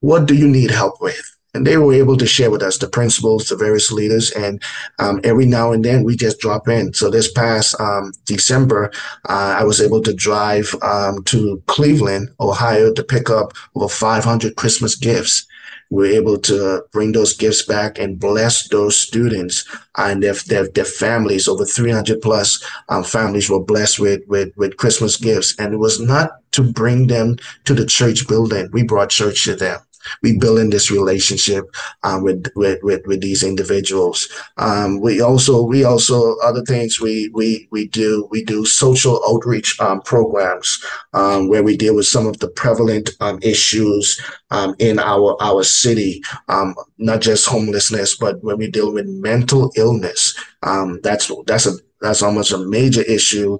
what 0.00 0.26
do 0.26 0.34
you 0.34 0.48
need 0.48 0.70
help 0.70 1.00
with? 1.00 1.20
And 1.54 1.66
they 1.66 1.76
were 1.78 1.94
able 1.94 2.16
to 2.18 2.26
share 2.26 2.50
with 2.50 2.62
us 2.62 2.78
the 2.78 2.88
principals, 2.88 3.48
the 3.48 3.56
various 3.56 3.90
leaders, 3.90 4.30
and 4.32 4.62
um, 4.98 5.20
every 5.24 5.46
now 5.46 5.72
and 5.72 5.84
then 5.84 6.04
we 6.04 6.14
just 6.14 6.38
drop 6.38 6.68
in. 6.68 6.92
So 6.92 7.10
this 7.10 7.32
past 7.32 7.74
um, 7.80 8.12
December, 8.26 8.92
uh, 9.28 9.56
I 9.58 9.64
was 9.64 9.80
able 9.80 10.02
to 10.02 10.12
drive 10.12 10.74
um, 10.82 11.24
to 11.24 11.62
Cleveland, 11.66 12.28
Ohio, 12.38 12.92
to 12.92 13.02
pick 13.02 13.30
up 13.30 13.54
over 13.74 13.88
500 13.88 14.56
Christmas 14.56 14.94
gifts 14.94 15.46
were 15.90 16.06
able 16.06 16.38
to 16.38 16.84
bring 16.92 17.12
those 17.12 17.34
gifts 17.34 17.62
back 17.64 17.98
and 17.98 18.20
bless 18.20 18.68
those 18.68 18.98
students 18.98 19.64
and 19.96 20.22
their, 20.22 20.34
their, 20.46 20.68
their 20.68 20.84
families. 20.84 21.48
Over 21.48 21.64
300 21.64 22.20
plus 22.20 22.62
um, 22.88 23.04
families 23.04 23.48
were 23.48 23.64
blessed 23.64 23.98
with, 23.98 24.20
with, 24.28 24.52
with 24.56 24.76
Christmas 24.76 25.16
gifts. 25.16 25.58
And 25.58 25.72
it 25.72 25.78
was 25.78 26.00
not 26.00 26.32
to 26.52 26.62
bring 26.62 27.06
them 27.06 27.36
to 27.64 27.74
the 27.74 27.86
church 27.86 28.28
building. 28.28 28.68
We 28.72 28.82
brought 28.82 29.10
church 29.10 29.44
to 29.44 29.56
them 29.56 29.80
we 30.22 30.38
build 30.38 30.58
in 30.58 30.70
this 30.70 30.90
relationship 30.90 31.64
um, 32.02 32.22
with, 32.22 32.46
with, 32.56 32.78
with 32.82 33.06
with 33.06 33.20
these 33.20 33.42
individuals. 33.42 34.28
Um, 34.56 35.00
we 35.00 35.20
also 35.20 35.62
we 35.62 35.84
also 35.84 36.36
other 36.38 36.62
things 36.62 37.00
we 37.00 37.30
we 37.34 37.68
we 37.70 37.88
do 37.88 38.28
we 38.30 38.44
do 38.44 38.64
social 38.64 39.20
outreach 39.28 39.78
um, 39.80 40.00
programs 40.02 40.82
um, 41.12 41.48
where 41.48 41.62
we 41.62 41.76
deal 41.76 41.96
with 41.96 42.06
some 42.06 42.26
of 42.26 42.38
the 42.38 42.48
prevalent 42.48 43.10
um, 43.20 43.38
issues 43.42 44.20
um, 44.50 44.74
in 44.78 44.98
our 44.98 45.36
our 45.40 45.62
city, 45.62 46.22
not 46.98 47.20
just 47.20 47.46
homelessness, 47.46 48.16
but 48.16 48.42
when 48.42 48.58
we 48.58 48.70
deal 48.70 48.92
with 48.92 49.06
mental 49.06 49.72
illness. 49.76 50.34
that's 51.02 51.30
that's 51.46 51.66
a 51.66 51.72
that's 52.00 52.22
almost 52.22 52.52
a 52.52 52.58
major 52.58 53.02
issue 53.02 53.58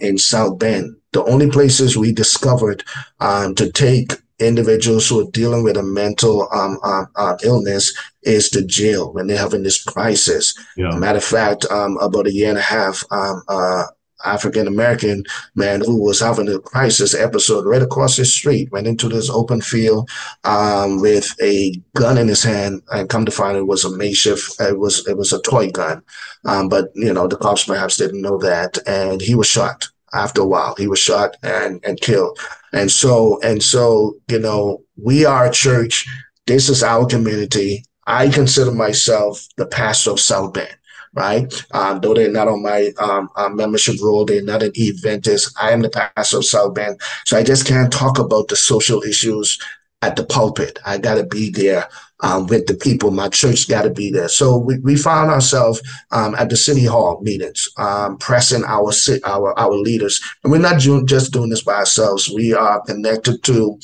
in 0.00 0.18
South 0.18 0.58
Bend. 0.58 0.96
The 1.12 1.24
only 1.24 1.50
places 1.50 1.96
we 1.96 2.12
discovered 2.12 2.84
um, 3.18 3.54
to 3.56 3.70
take 3.72 4.12
individuals 4.40 5.08
who 5.08 5.20
are 5.20 5.30
dealing 5.30 5.62
with 5.62 5.76
a 5.76 5.82
mental 5.82 6.48
um, 6.52 6.78
um, 6.82 7.06
uh, 7.16 7.36
illness 7.44 7.92
is 8.22 8.50
the 8.50 8.62
jail 8.62 9.12
when 9.12 9.26
they're 9.26 9.38
having 9.38 9.62
this 9.62 9.82
crisis. 9.82 10.54
Yeah. 10.76 10.96
Matter 10.96 11.18
of 11.18 11.24
fact, 11.24 11.64
um, 11.70 11.96
about 11.98 12.26
a 12.26 12.32
year 12.32 12.50
and 12.50 12.58
a 12.58 12.62
half, 12.62 13.04
um, 13.10 13.42
uh, 13.48 13.84
African 14.24 14.66
American 14.66 15.24
man 15.54 15.80
who 15.80 16.02
was 16.02 16.20
having 16.20 16.48
a 16.48 16.58
crisis 16.58 17.14
episode 17.14 17.64
right 17.64 17.82
across 17.82 18.16
the 18.16 18.24
street 18.24 18.70
went 18.70 18.86
into 18.86 19.08
this 19.08 19.30
open 19.30 19.60
field 19.60 20.10
um, 20.44 21.00
with 21.00 21.34
a 21.42 21.72
gun 21.96 22.18
in 22.18 22.28
his 22.28 22.42
hand, 22.42 22.82
and 22.92 23.08
come 23.08 23.24
to 23.24 23.32
find 23.32 23.56
it 23.56 23.66
was 23.66 23.84
a 23.84 23.96
makeshift. 23.96 24.60
It 24.60 24.78
was 24.78 25.06
it 25.08 25.16
was 25.16 25.32
a 25.32 25.40
toy 25.42 25.70
gun, 25.70 26.02
um, 26.44 26.68
but 26.68 26.90
you 26.94 27.12
know 27.12 27.28
the 27.28 27.36
cops 27.36 27.64
perhaps 27.64 27.96
didn't 27.96 28.22
know 28.22 28.38
that, 28.38 28.78
and 28.86 29.20
he 29.20 29.34
was 29.34 29.46
shot 29.46 29.88
after 30.12 30.42
a 30.42 30.46
while. 30.46 30.74
He 30.76 30.86
was 30.86 30.98
shot 30.98 31.36
and, 31.42 31.80
and 31.84 32.00
killed. 32.00 32.38
And 32.72 32.90
so, 32.90 33.40
and 33.42 33.62
so, 33.62 34.16
you 34.28 34.38
know, 34.38 34.82
we 34.96 35.24
are 35.24 35.46
a 35.46 35.52
church. 35.52 36.06
This 36.46 36.68
is 36.68 36.82
our 36.82 37.06
community. 37.06 37.84
I 38.06 38.28
consider 38.28 38.72
myself 38.72 39.46
the 39.56 39.66
pastor 39.66 40.10
of 40.10 40.20
South 40.20 40.52
Bend, 40.52 40.76
right? 41.14 41.52
Um, 41.72 42.00
though 42.00 42.14
they're 42.14 42.30
not 42.30 42.48
on 42.48 42.62
my 42.62 42.92
um, 42.98 43.28
uh, 43.36 43.48
membership 43.48 43.96
roll, 44.02 44.24
they're 44.24 44.42
not 44.42 44.62
an 44.62 44.72
Adventist. 44.76 45.56
I 45.60 45.70
am 45.70 45.82
the 45.82 45.90
pastor 45.90 46.38
of 46.38 46.44
South 46.44 46.74
Bend. 46.74 47.00
So 47.26 47.36
I 47.36 47.42
just 47.42 47.66
can't 47.66 47.92
talk 47.92 48.18
about 48.18 48.48
the 48.48 48.56
social 48.56 49.02
issues 49.02 49.58
at 50.02 50.16
the 50.16 50.24
pulpit. 50.24 50.78
I 50.84 50.98
got 50.98 51.16
to 51.16 51.24
be 51.24 51.50
there 51.50 51.88
um, 52.22 52.46
with 52.46 52.66
the 52.66 52.74
people. 52.74 53.10
My 53.10 53.28
church 53.28 53.68
got 53.68 53.82
to 53.82 53.90
be 53.90 54.10
there. 54.10 54.28
So 54.28 54.56
we, 54.56 54.78
we 54.78 54.96
found 54.96 55.30
ourselves 55.30 55.82
um, 56.10 56.34
at 56.34 56.50
the 56.50 56.56
city 56.56 56.84
hall 56.84 57.20
meetings, 57.22 57.68
um, 57.78 58.18
pressing 58.18 58.64
our 58.64 58.92
our 59.24 59.58
our 59.58 59.74
leaders, 59.74 60.20
and 60.42 60.52
we're 60.52 60.58
not 60.58 60.78
just 60.78 61.32
doing 61.32 61.50
this 61.50 61.62
by 61.62 61.74
ourselves. 61.74 62.30
We 62.30 62.54
are 62.54 62.80
connected 62.82 63.42
to 63.44 63.78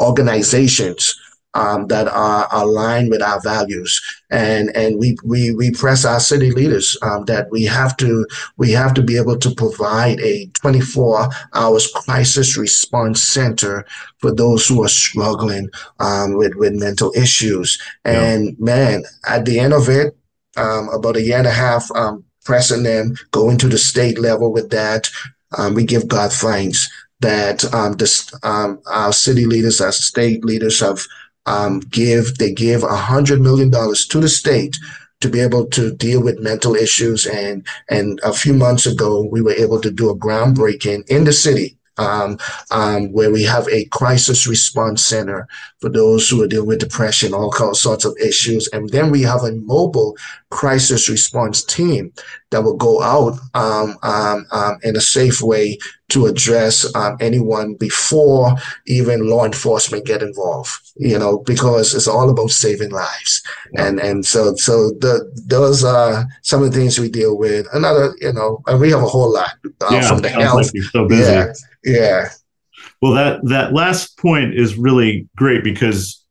organizations 0.00 1.14
um, 1.58 1.88
that 1.88 2.06
are 2.08 2.46
aligned 2.52 3.10
with 3.10 3.20
our 3.20 3.40
values. 3.40 4.00
And 4.30 4.74
and 4.76 4.98
we 4.98 5.16
we 5.24 5.54
we 5.54 5.70
press 5.72 6.04
our 6.04 6.20
city 6.20 6.50
leaders 6.52 6.96
um, 7.02 7.24
that 7.24 7.50
we 7.50 7.64
have 7.64 7.96
to 7.98 8.26
we 8.56 8.70
have 8.72 8.94
to 8.94 9.02
be 9.02 9.16
able 9.16 9.38
to 9.38 9.50
provide 9.54 10.20
a 10.20 10.46
24 10.60 11.28
hours 11.54 11.90
crisis 11.92 12.56
response 12.56 13.24
center 13.24 13.84
for 14.18 14.32
those 14.32 14.66
who 14.66 14.84
are 14.84 14.88
struggling 14.88 15.68
um, 15.98 16.34
with 16.34 16.54
with 16.54 16.74
mental 16.74 17.12
issues. 17.16 17.78
And 18.04 18.44
yeah. 18.46 18.54
man, 18.58 19.04
at 19.26 19.44
the 19.44 19.58
end 19.58 19.72
of 19.72 19.88
it, 19.88 20.16
um, 20.56 20.88
about 20.90 21.16
a 21.16 21.22
year 21.22 21.38
and 21.38 21.46
a 21.46 21.50
half, 21.50 21.90
um, 21.94 22.24
pressing 22.44 22.84
them, 22.84 23.14
going 23.32 23.58
to 23.58 23.68
the 23.68 23.78
state 23.78 24.18
level 24.18 24.52
with 24.52 24.70
that. 24.70 25.10
Um, 25.56 25.74
we 25.74 25.84
give 25.84 26.08
God 26.08 26.30
thanks 26.30 26.88
that 27.20 27.64
um, 27.74 27.94
this, 27.94 28.32
um, 28.42 28.80
our 28.86 29.12
city 29.12 29.44
leaders, 29.44 29.80
our 29.80 29.92
state 29.92 30.44
leaders 30.44 30.80
have 30.80 31.04
um, 31.48 31.80
give 31.80 32.36
they 32.38 32.52
give 32.52 32.82
a 32.82 32.96
hundred 32.96 33.40
million 33.40 33.70
dollars 33.70 34.06
to 34.06 34.20
the 34.20 34.28
state 34.28 34.76
to 35.20 35.28
be 35.28 35.40
able 35.40 35.66
to 35.66 35.94
deal 35.96 36.22
with 36.22 36.38
mental 36.40 36.74
issues 36.74 37.26
and 37.26 37.66
and 37.88 38.20
a 38.22 38.32
few 38.32 38.52
months 38.52 38.86
ago 38.86 39.26
we 39.32 39.40
were 39.40 39.52
able 39.64 39.80
to 39.80 39.90
do 39.90 40.10
a 40.10 40.16
groundbreaking 40.16 41.08
in 41.08 41.24
the 41.24 41.32
city 41.32 41.78
um, 41.98 42.38
um, 42.70 43.12
where 43.12 43.30
we 43.30 43.42
have 43.42 43.68
a 43.68 43.84
crisis 43.86 44.46
response 44.46 45.04
center 45.04 45.48
for 45.80 45.90
those 45.90 46.28
who 46.28 46.42
are 46.42 46.46
dealing 46.46 46.68
with 46.68 46.78
depression, 46.78 47.34
all 47.34 47.52
sorts 47.74 48.04
of 48.04 48.16
issues. 48.24 48.68
And 48.68 48.88
then 48.90 49.10
we 49.10 49.22
have 49.22 49.42
a 49.42 49.52
mobile 49.52 50.16
crisis 50.50 51.08
response 51.08 51.64
team 51.64 52.12
that 52.50 52.62
will 52.62 52.76
go 52.76 53.02
out 53.02 53.38
um, 53.54 53.96
um, 54.02 54.46
um 54.52 54.78
in 54.82 54.96
a 54.96 55.00
safe 55.00 55.40
way 55.42 55.78
to 56.08 56.24
address 56.26 56.94
um, 56.94 57.16
anyone 57.20 57.74
before 57.74 58.54
even 58.86 59.28
law 59.28 59.44
enforcement 59.44 60.06
get 60.06 60.22
involved. 60.22 60.70
You 60.96 61.18
know, 61.18 61.38
because 61.46 61.94
it's 61.94 62.08
all 62.08 62.30
about 62.30 62.50
saving 62.50 62.90
lives, 62.90 63.42
yeah. 63.72 63.86
and 63.86 64.00
and 64.00 64.26
so 64.26 64.54
so 64.56 64.90
the 65.00 65.30
those 65.46 65.84
are 65.84 66.26
some 66.42 66.62
of 66.62 66.72
the 66.72 66.78
things 66.78 66.98
we 66.98 67.10
deal 67.10 67.38
with. 67.38 67.66
Another, 67.72 68.14
you 68.20 68.32
know, 68.32 68.62
and 68.66 68.80
we 68.80 68.90
have 68.90 69.02
a 69.02 69.06
whole 69.06 69.32
lot 69.32 69.50
uh, 69.80 69.88
yeah, 69.90 70.08
from 70.08 70.20
the 70.20 70.28
health. 70.28 70.72
Like 70.74 70.82
so 70.92 71.08
yeah, 71.10 71.52
yeah. 71.84 72.28
Well, 73.00 73.12
that 73.12 73.40
that 73.44 73.72
last 73.72 74.18
point 74.18 74.54
is 74.54 74.76
really 74.76 75.28
great 75.36 75.62
because 75.62 76.24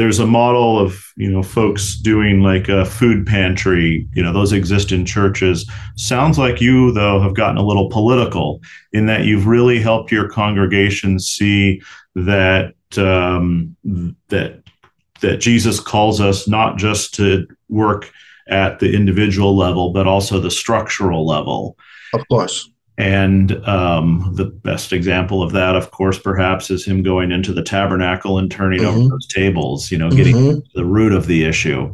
there's 0.00 0.18
a 0.18 0.26
model 0.26 0.78
of 0.78 1.12
you 1.16 1.30
know 1.30 1.42
folks 1.42 1.94
doing 1.94 2.40
like 2.40 2.70
a 2.70 2.86
food 2.86 3.26
pantry 3.26 4.08
you 4.14 4.22
know 4.22 4.32
those 4.32 4.50
exist 4.50 4.92
in 4.92 5.04
churches. 5.04 5.70
Sounds 5.96 6.38
like 6.38 6.58
you 6.58 6.90
though 6.92 7.20
have 7.20 7.34
gotten 7.34 7.58
a 7.58 7.62
little 7.62 7.90
political 7.90 8.62
in 8.94 9.04
that 9.06 9.24
you've 9.26 9.46
really 9.46 9.78
helped 9.78 10.10
your 10.10 10.26
congregation 10.26 11.18
see 11.18 11.82
that 12.14 12.72
um, 12.96 13.76
that 14.28 14.62
that 15.20 15.36
jesus 15.36 15.78
calls 15.80 16.18
us 16.18 16.48
not 16.48 16.78
just 16.78 17.14
to 17.16 17.46
work 17.68 18.10
at 18.48 18.78
the 18.78 18.94
individual 18.94 19.54
level 19.54 19.92
but 19.92 20.06
also 20.06 20.40
the 20.40 20.50
structural 20.50 21.26
level. 21.26 21.76
Of 22.14 22.26
course 22.28 22.70
and 23.00 23.66
um, 23.66 24.30
the 24.34 24.44
best 24.44 24.92
example 24.92 25.42
of 25.42 25.52
that, 25.52 25.74
of 25.74 25.90
course, 25.90 26.18
perhaps, 26.18 26.70
is 26.70 26.84
him 26.84 27.02
going 27.02 27.32
into 27.32 27.50
the 27.50 27.62
tabernacle 27.62 28.36
and 28.36 28.50
turning 28.50 28.80
mm-hmm. 28.80 28.98
over 28.98 29.08
those 29.08 29.26
tables, 29.26 29.90
you 29.90 29.96
know, 29.96 30.10
getting 30.10 30.36
mm-hmm. 30.36 30.60
to 30.60 30.68
the 30.74 30.84
root 30.84 31.14
of 31.14 31.26
the 31.26 31.44
issue 31.44 31.84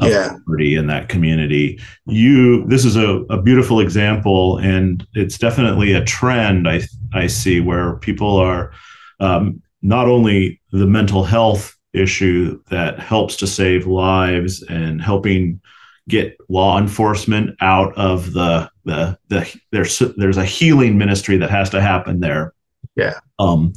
of 0.00 0.08
yeah. 0.08 0.30
poverty 0.30 0.74
in 0.74 0.86
that 0.86 1.10
community. 1.10 1.78
You, 2.06 2.66
this 2.68 2.86
is 2.86 2.96
a, 2.96 3.18
a 3.28 3.42
beautiful 3.42 3.80
example, 3.80 4.56
and 4.56 5.06
it's 5.12 5.36
definitely 5.36 5.92
a 5.92 6.02
trend 6.02 6.66
I, 6.66 6.80
I 7.12 7.26
see 7.26 7.60
where 7.60 7.96
people 7.96 8.38
are 8.38 8.72
um, 9.20 9.60
not 9.82 10.08
only 10.08 10.58
the 10.72 10.86
mental 10.86 11.22
health 11.22 11.76
issue 11.92 12.62
that 12.70 12.98
helps 12.98 13.36
to 13.36 13.46
save 13.46 13.86
lives 13.86 14.62
and 14.70 15.02
helping 15.02 15.60
get 16.08 16.38
law 16.48 16.78
enforcement 16.78 17.54
out 17.60 17.94
of 17.98 18.32
the 18.32 18.70
the 18.86 19.18
the 19.28 19.60
there's 19.72 19.98
there's 20.16 20.38
a 20.38 20.44
healing 20.44 20.96
ministry 20.96 21.36
that 21.36 21.50
has 21.50 21.68
to 21.70 21.82
happen 21.82 22.20
there. 22.20 22.54
Yeah. 22.94 23.18
Um, 23.38 23.74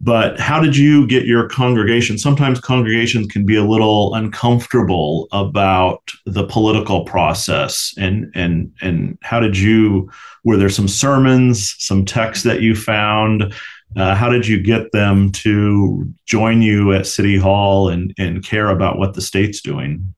but 0.00 0.38
how 0.38 0.60
did 0.60 0.76
you 0.76 1.06
get 1.06 1.26
your 1.26 1.48
congregation? 1.48 2.16
Sometimes 2.16 2.60
congregations 2.60 3.26
can 3.26 3.44
be 3.44 3.56
a 3.56 3.64
little 3.64 4.14
uncomfortable 4.14 5.28
about 5.32 6.08
the 6.24 6.46
political 6.46 7.04
process, 7.04 7.92
and 7.98 8.30
and 8.34 8.72
and 8.80 9.18
how 9.22 9.40
did 9.40 9.58
you? 9.58 10.10
Were 10.44 10.56
there 10.56 10.70
some 10.70 10.88
sermons, 10.88 11.74
some 11.78 12.04
texts 12.04 12.44
that 12.44 12.60
you 12.60 12.76
found? 12.76 13.52
Uh, 13.96 14.14
how 14.14 14.28
did 14.28 14.46
you 14.46 14.60
get 14.60 14.92
them 14.92 15.30
to 15.30 16.12
join 16.26 16.62
you 16.62 16.92
at 16.92 17.06
City 17.06 17.36
Hall 17.36 17.88
and 17.88 18.14
and 18.18 18.44
care 18.44 18.68
about 18.68 18.98
what 18.98 19.14
the 19.14 19.22
state's 19.22 19.60
doing? 19.60 20.14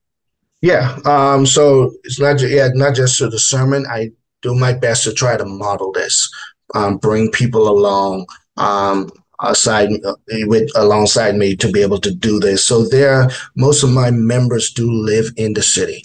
Yeah. 0.63 0.99
Um, 1.05 1.47
so 1.47 1.93
it's 2.05 2.19
not 2.19 2.39
just, 2.39 2.53
yeah, 2.53 2.69
not 2.75 2.95
just 2.95 3.19
the 3.19 3.39
sermon. 3.39 3.87
I 3.89 4.11
do 4.47 4.55
my 4.55 4.73
best 4.73 5.05
to 5.05 5.13
try 5.13 5.37
to 5.37 5.45
model 5.45 5.91
this, 5.93 6.31
um, 6.75 6.99
bring 6.99 7.31
people 7.31 7.69
along, 7.69 8.27
um, 8.57 9.11
aside 9.41 9.91
uh, 10.05 10.15
with 10.53 10.69
alongside 10.77 11.35
me 11.37 11.57
to 11.57 11.71
be 11.71 11.83
able 11.83 12.01
to 12.01 12.15
do 12.15 12.41
this. 12.41 12.65
So 12.65 12.87
there, 12.87 13.29
most 13.57 13.83
of 13.83 13.91
my 13.91 14.11
members 14.11 14.71
do 14.71 14.91
live 14.91 15.29
in 15.37 15.55
the 15.55 15.63
city. 15.63 16.03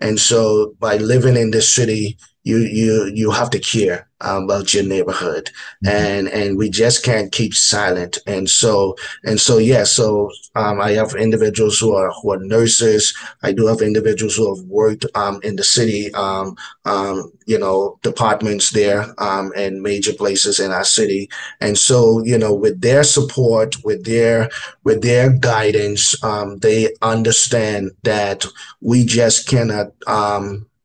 And 0.00 0.18
so 0.18 0.74
by 0.78 0.96
living 0.96 1.36
in 1.36 1.50
the 1.50 1.62
city, 1.62 2.16
you 2.50 2.58
you 2.58 3.10
you 3.14 3.30
have 3.30 3.50
to 3.50 3.60
care 3.60 4.10
about 4.20 4.74
your 4.74 4.84
neighborhood. 4.84 5.50
Mm-hmm. 5.84 5.96
and 5.96 6.28
and 6.28 6.58
we 6.58 6.68
just 6.68 7.04
can't 7.04 7.32
keep 7.32 7.54
silent. 7.54 8.18
And 8.26 8.48
so 8.50 8.96
and 9.24 9.40
so 9.40 9.58
yeah 9.58 9.84
so 9.84 10.30
um, 10.54 10.80
i 10.80 10.90
have 10.92 11.14
individuals 11.14 11.78
who 11.78 11.94
are 11.94 12.10
who 12.18 12.32
are 12.32 12.44
nurses. 12.56 13.14
I 13.42 13.52
do 13.52 13.66
have 13.66 13.80
individuals 13.80 14.36
who 14.36 14.54
have 14.54 14.64
worked 14.66 15.06
um, 15.14 15.40
in 15.42 15.56
the 15.56 15.64
city 15.64 16.12
um, 16.14 16.56
um 16.84 17.32
you 17.46 17.58
know 17.58 17.98
departments 18.02 18.70
there 18.70 19.02
um, 19.18 19.52
and 19.56 19.82
major 19.82 20.12
places 20.12 20.60
in 20.60 20.70
our 20.70 20.84
city. 20.98 21.22
And 21.60 21.78
so 21.78 22.22
you 22.30 22.38
know 22.38 22.54
with 22.54 22.80
their 22.80 23.04
support 23.04 23.76
with 23.84 24.04
their 24.04 24.50
with 24.84 25.02
their 25.02 25.26
guidance 25.32 26.02
um, 26.22 26.58
they 26.58 26.94
understand 27.02 27.92
that 28.02 28.44
we 28.80 29.04
just 29.04 29.48
cannot 29.48 29.88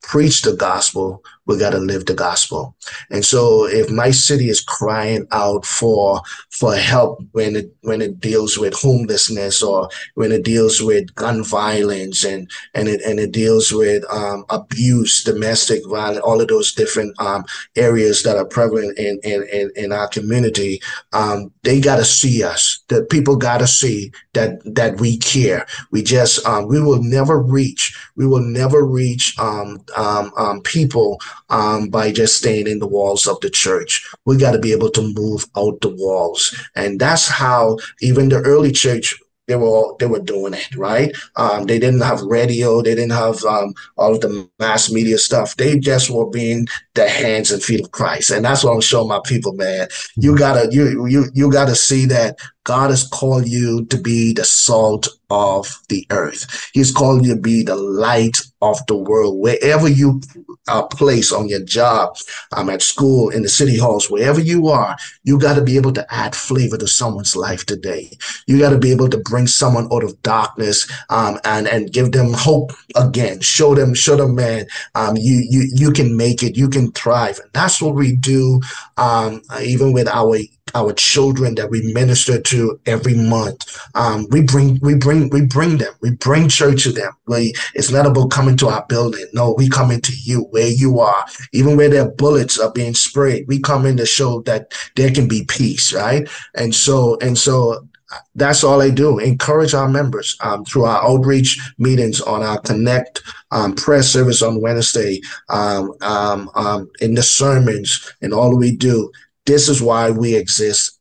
preach 0.06 0.44
the 0.44 0.56
gospel 0.56 1.24
we 1.46 1.58
got 1.58 1.72
to 1.72 1.78
live 1.78 2.06
the 2.06 2.14
gospel. 2.14 2.76
And 3.10 3.24
so 3.24 3.66
if 3.66 3.92
my 3.92 4.12
city 4.12 4.50
is 4.50 4.62
crying 4.62 5.28
out 5.32 5.66
for 5.66 6.22
for 6.50 6.76
help 6.76 7.20
when 7.32 7.56
it 7.56 7.74
when 7.82 8.02
it 8.02 8.20
deals 8.20 8.58
with 8.58 8.74
homelessness 8.74 9.62
or 9.62 9.90
when 10.16 10.32
it 10.32 10.44
deals 10.44 10.82
with 10.82 11.14
gun 11.16 11.44
violence 11.44 12.24
and 12.24 12.50
and 12.74 12.88
it 12.88 13.02
and 13.02 13.20
it 13.20 13.32
deals 13.32 13.72
with 13.72 14.04
um, 14.12 14.46
abuse, 14.50 15.24
domestic 15.24 15.82
violence, 15.88 16.20
all 16.20 16.42
of 16.42 16.48
those 16.48 16.74
different 16.74 17.20
um, 17.20 17.46
areas 17.76 18.24
that 18.24 18.38
are 18.38 18.46
prevalent 18.46 18.98
in 18.98 19.20
in 19.24 19.72
in, 19.76 19.92
our 19.92 20.08
community, 20.08 20.82
um, 21.14 21.52
they 21.64 21.80
got 21.80 21.98
to 21.98 22.06
see 22.06 22.44
us. 22.44 22.84
The 22.88 23.06
people 23.06 23.36
got 23.36 23.60
to 23.60 23.68
see 23.68 24.12
that 24.34 24.60
that 24.76 25.00
we 25.00 25.18
care. 25.18 25.66
We 25.92 26.02
just 26.02 26.46
um, 26.46 26.68
we 26.68 26.82
will 26.82 27.04
never 27.04 27.40
reach. 27.40 27.96
We 28.16 28.26
will 28.26 28.42
never 28.42 28.84
reach 28.84 29.38
um, 29.40 29.86
um, 29.96 30.62
people 30.64 31.20
um, 31.50 31.90
by 31.90 32.12
just 32.12 32.38
staying 32.38 32.68
in 32.68 32.80
the 32.80 32.88
walls 32.88 33.28
of 33.28 33.40
the 33.42 33.50
church. 33.50 34.08
We 34.26 34.38
got 34.38 34.52
to 34.52 34.60
be 34.60 34.72
able 34.72 34.90
to 34.92 35.14
move 35.14 35.46
out 35.58 35.82
the 35.82 35.90
walls. 35.90 36.56
And 36.76 37.00
that's 37.00 37.28
how 37.28 37.78
even 38.02 38.30
the 38.30 38.42
early 38.42 38.72
church 38.72 39.16
they 39.48 39.56
were 39.56 39.68
all, 39.68 39.96
they 40.00 40.08
were 40.08 40.22
doing 40.22 40.54
it 40.54 40.76
right. 40.76 41.16
Um, 41.36 41.66
they 41.66 41.78
didn't 41.78 42.02
have 42.02 42.22
radio, 42.22 42.82
they 42.82 42.96
didn't 42.96 43.12
have 43.12 43.44
um, 43.44 43.74
all 43.98 44.16
of 44.16 44.22
the 44.22 44.50
mass 44.60 44.92
media 44.92 45.18
stuff. 45.18 45.56
They 45.56 45.78
just 45.78 46.10
were 46.10 46.30
being 46.30 46.68
the 46.96 47.08
hands 47.08 47.52
and 47.52 47.62
feet 47.62 47.82
of 47.82 47.92
Christ, 47.92 48.32
and 48.32 48.44
that's 48.44 48.64
what 48.64 48.74
I'm 48.74 48.82
showing 48.82 49.08
my 49.08 49.22
people, 49.24 49.54
man. 49.54 49.88
You 50.16 50.38
gotta 50.38 50.68
you 50.72 51.06
you 51.06 51.26
you 51.34 51.52
gotta 51.52 51.76
see 51.76 52.06
that 52.08 52.40
God 52.66 52.90
has 52.90 53.08
called 53.08 53.48
you 53.48 53.86
to 53.86 53.98
be 53.98 54.34
the 54.34 54.44
salt 54.44 55.08
of 55.30 55.82
the 55.90 56.06
earth. 56.12 56.70
He's 56.74 56.92
called 56.92 57.26
you 57.26 57.36
to 57.36 57.42
be 57.42 57.64
the 57.64 57.76
light 57.76 58.42
of 58.62 58.86
the 58.88 58.96
world. 58.96 59.40
Wherever 59.40 59.88
you 59.88 60.22
are 60.68 60.88
placed 60.88 61.32
on 61.32 61.48
your 61.48 61.64
job, 61.64 62.18
I'm 62.52 62.70
at 62.70 62.82
school, 62.82 63.30
in 63.30 63.44
the 63.44 63.50
city 63.50 63.78
halls, 63.78 64.10
wherever 64.10 64.40
you 64.40 64.68
are, 64.68 64.98
you 65.24 65.40
got 65.40 65.56
to 65.56 65.62
be 65.62 65.78
able 65.78 65.94
to 65.94 66.14
add 66.14 66.36
flavor 66.36 66.78
to 66.78 66.88
someone's 66.88 67.36
life 67.36 67.66
today. 67.66 68.12
You 68.48 68.60
got 68.60 68.72
to 68.72 68.78
be 68.78 68.92
able 68.92 69.10
to 69.10 69.18
bring 69.18 69.48
someone 69.48 69.88
out 69.92 70.04
of 70.04 70.22
darkness 70.22 70.92
um, 71.10 71.40
and 71.44 71.68
and 71.68 71.92
give 71.92 72.12
them 72.12 72.34
hope 72.34 72.72
again. 72.96 73.42
Show 73.42 73.76
them, 73.76 73.94
show 73.94 74.16
them, 74.16 74.36
man, 74.36 74.66
um, 74.96 75.18
you 75.18 75.46
you 75.50 75.70
you 75.74 75.92
can 75.92 76.18
make 76.18 76.44
it. 76.44 76.58
You 76.58 76.70
can 76.70 76.92
thrive. 76.92 77.40
And 77.40 77.50
that's 77.54 77.82
what 77.82 77.96
we 77.96 78.16
do, 78.16 78.62
um, 78.98 79.42
even 79.62 79.94
with 79.94 80.08
our 80.08 80.38
our 80.74 80.92
children 80.94 81.56
that 81.56 81.70
we 81.70 81.94
minister 81.94 82.40
to 82.40 82.80
every 82.86 83.14
month. 83.14 83.80
Um, 83.96 84.28
we 84.30 84.42
bring, 84.42 84.78
we 84.82 84.96
bring, 84.96 85.30
we 85.30 85.46
bring 85.46 85.78
them. 85.78 85.94
We 86.02 86.12
bring 86.12 86.50
church 86.50 86.84
to 86.84 86.92
them. 86.92 87.14
We, 87.28 87.54
it's 87.74 87.92
not 87.92 88.06
about 88.06 88.32
coming 88.32 88.58
to 88.58 88.68
our 88.68 88.86
building. 88.88 89.26
No, 89.32 89.54
we 89.54 89.70
come 89.70 89.90
into 89.90 90.12
you 90.24 90.42
where 90.50 90.68
you 90.68 91.00
are, 91.00 91.26
even 91.54 91.78
where 91.78 91.90
their 91.90 92.10
bullets 92.10 92.60
are 92.60 92.72
being 92.72 92.94
sprayed. 92.94 93.48
We 93.48 93.62
come 93.62 93.86
in 93.86 93.96
to 93.98 94.06
show 94.06 94.42
that 94.42 94.74
there 94.96 95.12
can 95.12 95.30
be 95.30 95.46
peace, 95.46 95.94
right? 95.94 96.28
And 96.56 96.76
so, 96.76 97.18
and 97.22 97.38
so 97.38 97.88
that's 98.36 98.64
all 98.64 98.82
I 98.82 98.90
do. 98.90 99.20
Encourage 99.20 99.74
our 99.74 99.90
members 99.90 100.38
um, 100.42 100.64
through 100.66 100.86
our 100.86 101.04
outreach 101.04 101.60
meetings 101.78 102.22
on 102.22 102.44
our 102.44 102.60
Connect 102.60 103.22
um, 103.52 103.76
prayer 103.76 104.04
service 104.04 104.42
on 104.42 104.62
Wednesday, 104.62 105.22
um, 105.50 105.94
um, 106.02 106.50
um, 106.56 106.90
in 107.02 107.16
the 107.16 107.24
sermons, 107.24 108.14
and 108.22 108.34
all 108.34 108.56
we 108.56 108.76
do. 108.76 109.12
This 109.46 109.70
is 109.70 109.82
why 109.82 110.12
we 110.12 110.36
exist 110.36 111.00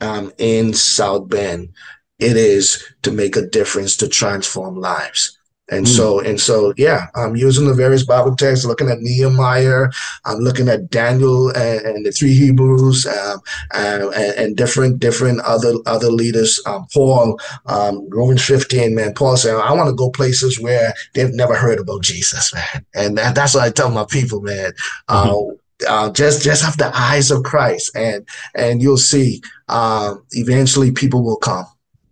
um, 0.00 0.32
in 0.38 0.74
South 0.74 1.28
Bend. 1.28 1.70
It 2.18 2.36
is 2.36 2.82
to 3.02 3.10
make 3.10 3.36
a 3.36 3.46
difference 3.46 3.96
to 3.96 4.08
transform 4.08 4.76
lives. 4.76 5.38
And 5.70 5.86
Mm. 5.86 5.96
so, 5.96 6.20
and 6.20 6.38
so, 6.38 6.74
yeah, 6.76 7.06
I'm 7.14 7.36
using 7.36 7.66
the 7.66 7.72
various 7.74 8.04
Bible 8.04 8.36
texts, 8.36 8.66
looking 8.66 8.90
at 8.90 9.00
Nehemiah, 9.00 9.86
I'm 10.26 10.38
looking 10.38 10.68
at 10.68 10.90
Daniel 10.90 11.48
and, 11.48 11.80
and 11.86 12.06
the 12.06 12.12
three 12.12 12.34
Hebrews, 12.34 13.06
um, 13.06 13.40
and, 13.72 14.02
and, 14.02 14.34
and 14.36 14.56
different, 14.56 14.98
different 15.00 15.40
other, 15.40 15.72
other 15.86 16.10
leaders. 16.10 16.60
Um, 16.66 16.86
Paul, 16.92 17.40
um, 17.66 18.06
Romans 18.10 18.44
15, 18.44 18.94
man, 18.94 19.14
Paul 19.14 19.38
said, 19.38 19.54
I 19.56 19.72
want 19.72 19.88
to 19.88 19.94
go 19.94 20.10
places 20.10 20.60
where 20.60 20.92
they've 21.14 21.32
never 21.32 21.54
heard 21.54 21.78
about 21.78 22.02
Jesus, 22.02 22.52
man. 22.52 22.84
And 22.94 23.16
that, 23.18 23.34
that's 23.34 23.54
what 23.54 23.64
I 23.64 23.70
tell 23.70 23.90
my 23.90 24.04
people, 24.04 24.42
man. 24.42 24.72
Uh, 25.08 25.34
uh, 25.88 26.10
just, 26.10 26.42
just 26.42 26.62
have 26.62 26.76
the 26.76 26.90
eyes 26.94 27.30
of 27.30 27.42
Christ 27.42 27.90
and, 27.96 28.26
and 28.54 28.82
you'll 28.82 28.96
see, 28.96 29.40
um, 29.68 30.22
eventually 30.32 30.92
people 30.92 31.24
will 31.24 31.36
come. 31.38 31.64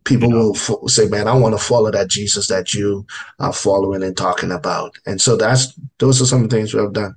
People 0.04 0.28
Yeah. 0.30 0.34
will 0.36 0.54
fo- 0.54 0.86
say, 0.86 1.06
man, 1.08 1.28
I 1.28 1.34
want 1.34 1.56
to 1.58 1.62
follow 1.64 1.90
that 1.90 2.08
Jesus 2.08 2.48
that 2.48 2.74
you 2.74 3.06
are 3.38 3.52
following 3.52 4.02
and 4.02 4.16
talking 4.16 4.50
about. 4.52 4.96
And 5.06 5.20
so 5.20 5.36
that's, 5.36 5.72
those 5.98 6.20
are 6.20 6.26
some 6.26 6.48
things 6.48 6.74
we 6.74 6.80
have 6.80 6.92
done. 6.92 7.14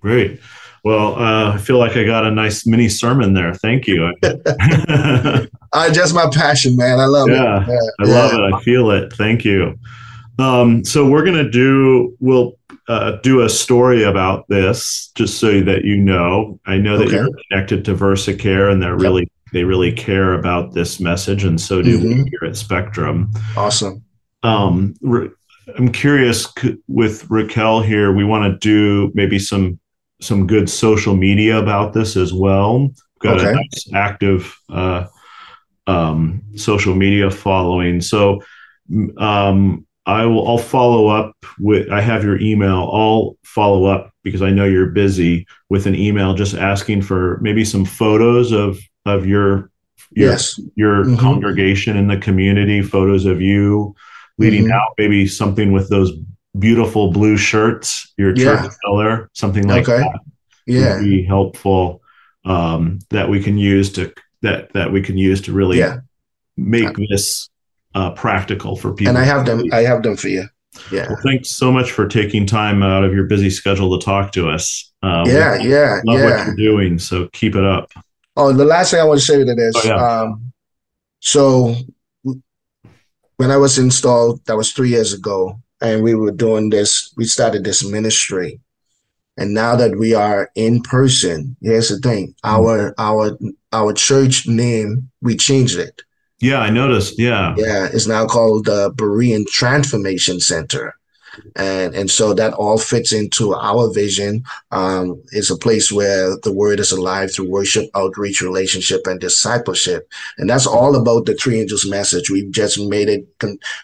Great. 0.00 0.40
Well, 0.84 1.16
uh, 1.16 1.54
I 1.54 1.58
feel 1.58 1.78
like 1.78 1.96
I 1.96 2.04
got 2.04 2.24
a 2.24 2.30
nice 2.30 2.64
mini 2.64 2.88
sermon 2.88 3.34
there. 3.34 3.52
Thank 3.54 3.86
you. 3.86 4.12
Uh, 5.74 5.92
just 5.92 6.14
my 6.14 6.26
passion, 6.32 6.76
man. 6.76 6.98
I 6.98 7.04
love 7.04 7.28
Yeah, 7.28 7.62
it. 7.62 7.68
Yeah, 7.68 7.76
I 8.00 8.04
love 8.04 8.32
it. 8.32 8.54
I 8.54 8.60
feel 8.62 8.90
it. 8.90 9.12
Thank 9.12 9.44
you. 9.44 9.78
Um, 10.38 10.82
so 10.82 11.06
we're 11.06 11.24
gonna 11.26 11.50
do. 11.50 12.16
We'll 12.20 12.54
uh, 12.88 13.18
do 13.22 13.42
a 13.42 13.50
story 13.50 14.02
about 14.04 14.48
this, 14.48 15.10
just 15.14 15.38
so 15.38 15.60
that 15.60 15.84
you 15.84 15.98
know. 15.98 16.58
I 16.64 16.78
know 16.78 16.96
that 16.96 17.08
Okay. 17.08 17.16
you're 17.16 17.28
connected 17.50 17.84
to 17.84 17.94
VersaCare, 17.94 18.72
and 18.72 18.80
they're 18.82 18.92
Yep. 18.94 19.00
really 19.02 19.30
they 19.52 19.64
really 19.64 19.92
care 19.92 20.34
about 20.34 20.74
this 20.74 21.00
message, 21.00 21.44
and 21.44 21.60
so 21.60 21.82
do 21.82 21.98
we 21.98 22.14
Mhm. 22.14 22.28
here 22.30 22.48
at 22.48 22.56
Spectrum. 22.56 23.30
Awesome. 23.56 24.02
Um, 24.42 24.94
I'm 25.76 25.90
curious 25.90 26.52
with 26.86 27.28
Raquel 27.30 27.80
here. 27.82 28.12
We 28.12 28.24
want 28.24 28.50
to 28.52 28.58
do 28.58 29.10
maybe 29.14 29.38
some 29.38 29.78
some 30.20 30.48
good 30.48 30.68
social 30.68 31.14
media 31.16 31.58
about 31.58 31.92
this 31.92 32.16
as 32.16 32.32
well. 32.32 32.80
We've 32.80 32.90
got 33.20 33.40
a 33.40 33.52
nice 33.52 33.88
active 33.94 34.56
uh, 34.68 35.04
um, 35.86 36.42
social 36.56 36.94
media 36.94 37.30
following. 37.30 38.00
So 38.00 38.40
um, 39.16 39.86
I 40.06 40.24
will. 40.26 40.46
I'll 40.48 40.58
follow 40.58 41.08
up 41.08 41.34
with. 41.60 41.90
I 41.90 42.00
have 42.00 42.24
your 42.24 42.40
email. 42.40 42.90
I'll 42.92 43.36
follow 43.44 43.84
up 43.84 44.10
because 44.24 44.42
I 44.42 44.50
know 44.50 44.64
you're 44.64 44.86
busy 44.90 45.46
with 45.70 45.86
an 45.86 45.94
email, 45.94 46.34
just 46.34 46.54
asking 46.54 47.02
for 47.02 47.38
maybe 47.42 47.64
some 47.64 47.84
photos 47.84 48.52
of 48.52 48.78
of 49.08 49.26
your 49.26 49.70
your 50.12 50.30
Yes. 50.30 50.58
your 50.74 51.04
Mhm. 51.04 51.18
congregation 51.18 51.96
in 51.96 52.08
the 52.08 52.16
community, 52.16 52.80
photos 52.80 53.26
of 53.26 53.42
you 53.42 53.94
leading 54.38 54.66
Mhm. 54.66 54.72
out, 54.72 54.88
maybe 54.96 55.26
something 55.26 55.70
with 55.70 55.90
those 55.90 56.12
beautiful 56.58 57.10
blue 57.12 57.36
shirts, 57.36 58.12
your 58.16 58.32
church 58.32 58.62
Yeah. 58.64 58.68
color, 58.86 59.28
something 59.34 59.68
like 59.68 59.86
Okay. 59.86 59.98
that 59.98 60.20
Yeah. 60.66 60.98
be 61.02 61.22
helpful. 61.24 62.00
Um, 62.46 63.00
that 63.10 63.28
we 63.28 63.42
can 63.42 63.58
use 63.58 63.92
to 63.92 64.10
that 64.40 64.72
that 64.72 64.92
we 64.92 65.02
can 65.02 65.18
use 65.18 65.42
to 65.42 65.52
really 65.52 65.78
Yeah. 65.78 65.98
make 66.56 66.96
this 67.10 67.50
uh, 67.94 68.10
practical 68.10 68.76
for 68.76 68.92
people. 68.94 69.10
And 69.10 69.18
I 69.18 69.24
have 69.24 69.44
them. 69.44 69.62
I 69.72 69.82
have 69.82 70.02
them 70.02 70.16
for 70.16 70.28
you. 70.28 70.44
Yeah. 70.92 71.06
Well, 71.08 71.18
thanks 71.22 71.50
so 71.50 71.72
much 71.72 71.90
for 71.90 72.06
taking 72.06 72.46
time 72.46 72.82
out 72.82 73.02
of 73.02 73.12
your 73.12 73.24
busy 73.24 73.50
schedule 73.50 73.98
to 73.98 74.04
talk 74.04 74.30
to 74.32 74.48
us. 74.48 74.92
Uh, 75.02 75.24
Yeah. 75.26 75.56
Yeah. 75.60 76.00
love 76.06 76.20
what 76.22 76.46
you're 76.46 76.54
doing, 76.56 76.98
so 76.98 77.28
keep 77.32 77.56
it 77.56 77.64
up. 77.64 77.90
Oh, 78.38 78.52
the 78.52 78.64
last 78.64 78.92
thing 78.92 79.00
I 79.00 79.04
want 79.04 79.18
to 79.18 79.26
say 79.26 79.44
to 79.44 79.54
this. 79.54 79.74
Oh, 79.76 79.82
yeah. 79.84 79.96
Um, 79.96 80.52
so 81.18 81.74
when 83.36 83.50
I 83.50 83.56
was 83.56 83.78
installed, 83.78 84.44
that 84.46 84.56
was 84.56 84.72
three 84.72 84.90
years 84.90 85.12
ago, 85.12 85.60
and 85.80 86.04
we 86.04 86.14
were 86.14 86.30
doing 86.30 86.70
this, 86.70 87.12
we 87.16 87.24
started 87.24 87.64
this 87.64 87.84
ministry. 87.84 88.60
And 89.36 89.54
now 89.54 89.74
that 89.76 89.98
we 89.98 90.14
are 90.14 90.50
in 90.54 90.82
person, 90.82 91.56
here's 91.60 91.88
the 91.88 91.98
thing. 91.98 92.34
Our 92.44 92.94
our 92.98 93.38
our 93.72 93.92
church 93.92 94.46
name, 94.46 95.10
we 95.20 95.36
changed 95.36 95.78
it. 95.78 96.02
Yeah, 96.40 96.60
I 96.60 96.70
noticed. 96.70 97.18
Yeah. 97.18 97.54
Yeah, 97.56 97.88
it's 97.92 98.06
now 98.06 98.26
called 98.26 98.66
the 98.66 98.92
Berean 98.92 99.46
Transformation 99.46 100.40
Center. 100.40 100.94
And 101.56 101.94
and 101.94 102.10
so 102.10 102.34
that 102.34 102.54
all 102.54 102.78
fits 102.78 103.12
into 103.12 103.54
our 103.54 103.92
vision. 103.92 104.44
Um, 104.70 105.22
it's 105.32 105.50
a 105.50 105.56
place 105.56 105.92
where 105.92 106.36
the 106.42 106.52
word 106.52 106.80
is 106.80 106.92
alive 106.92 107.32
through 107.32 107.50
worship, 107.50 107.90
outreach, 107.94 108.40
relationship, 108.40 109.06
and 109.06 109.20
discipleship. 109.20 110.08
And 110.38 110.48
that's 110.48 110.66
all 110.66 110.96
about 110.96 111.26
the 111.26 111.34
three 111.34 111.60
angels 111.60 111.86
message. 111.86 112.30
We've 112.30 112.50
just 112.50 112.78
made 112.80 113.08
it 113.08 113.26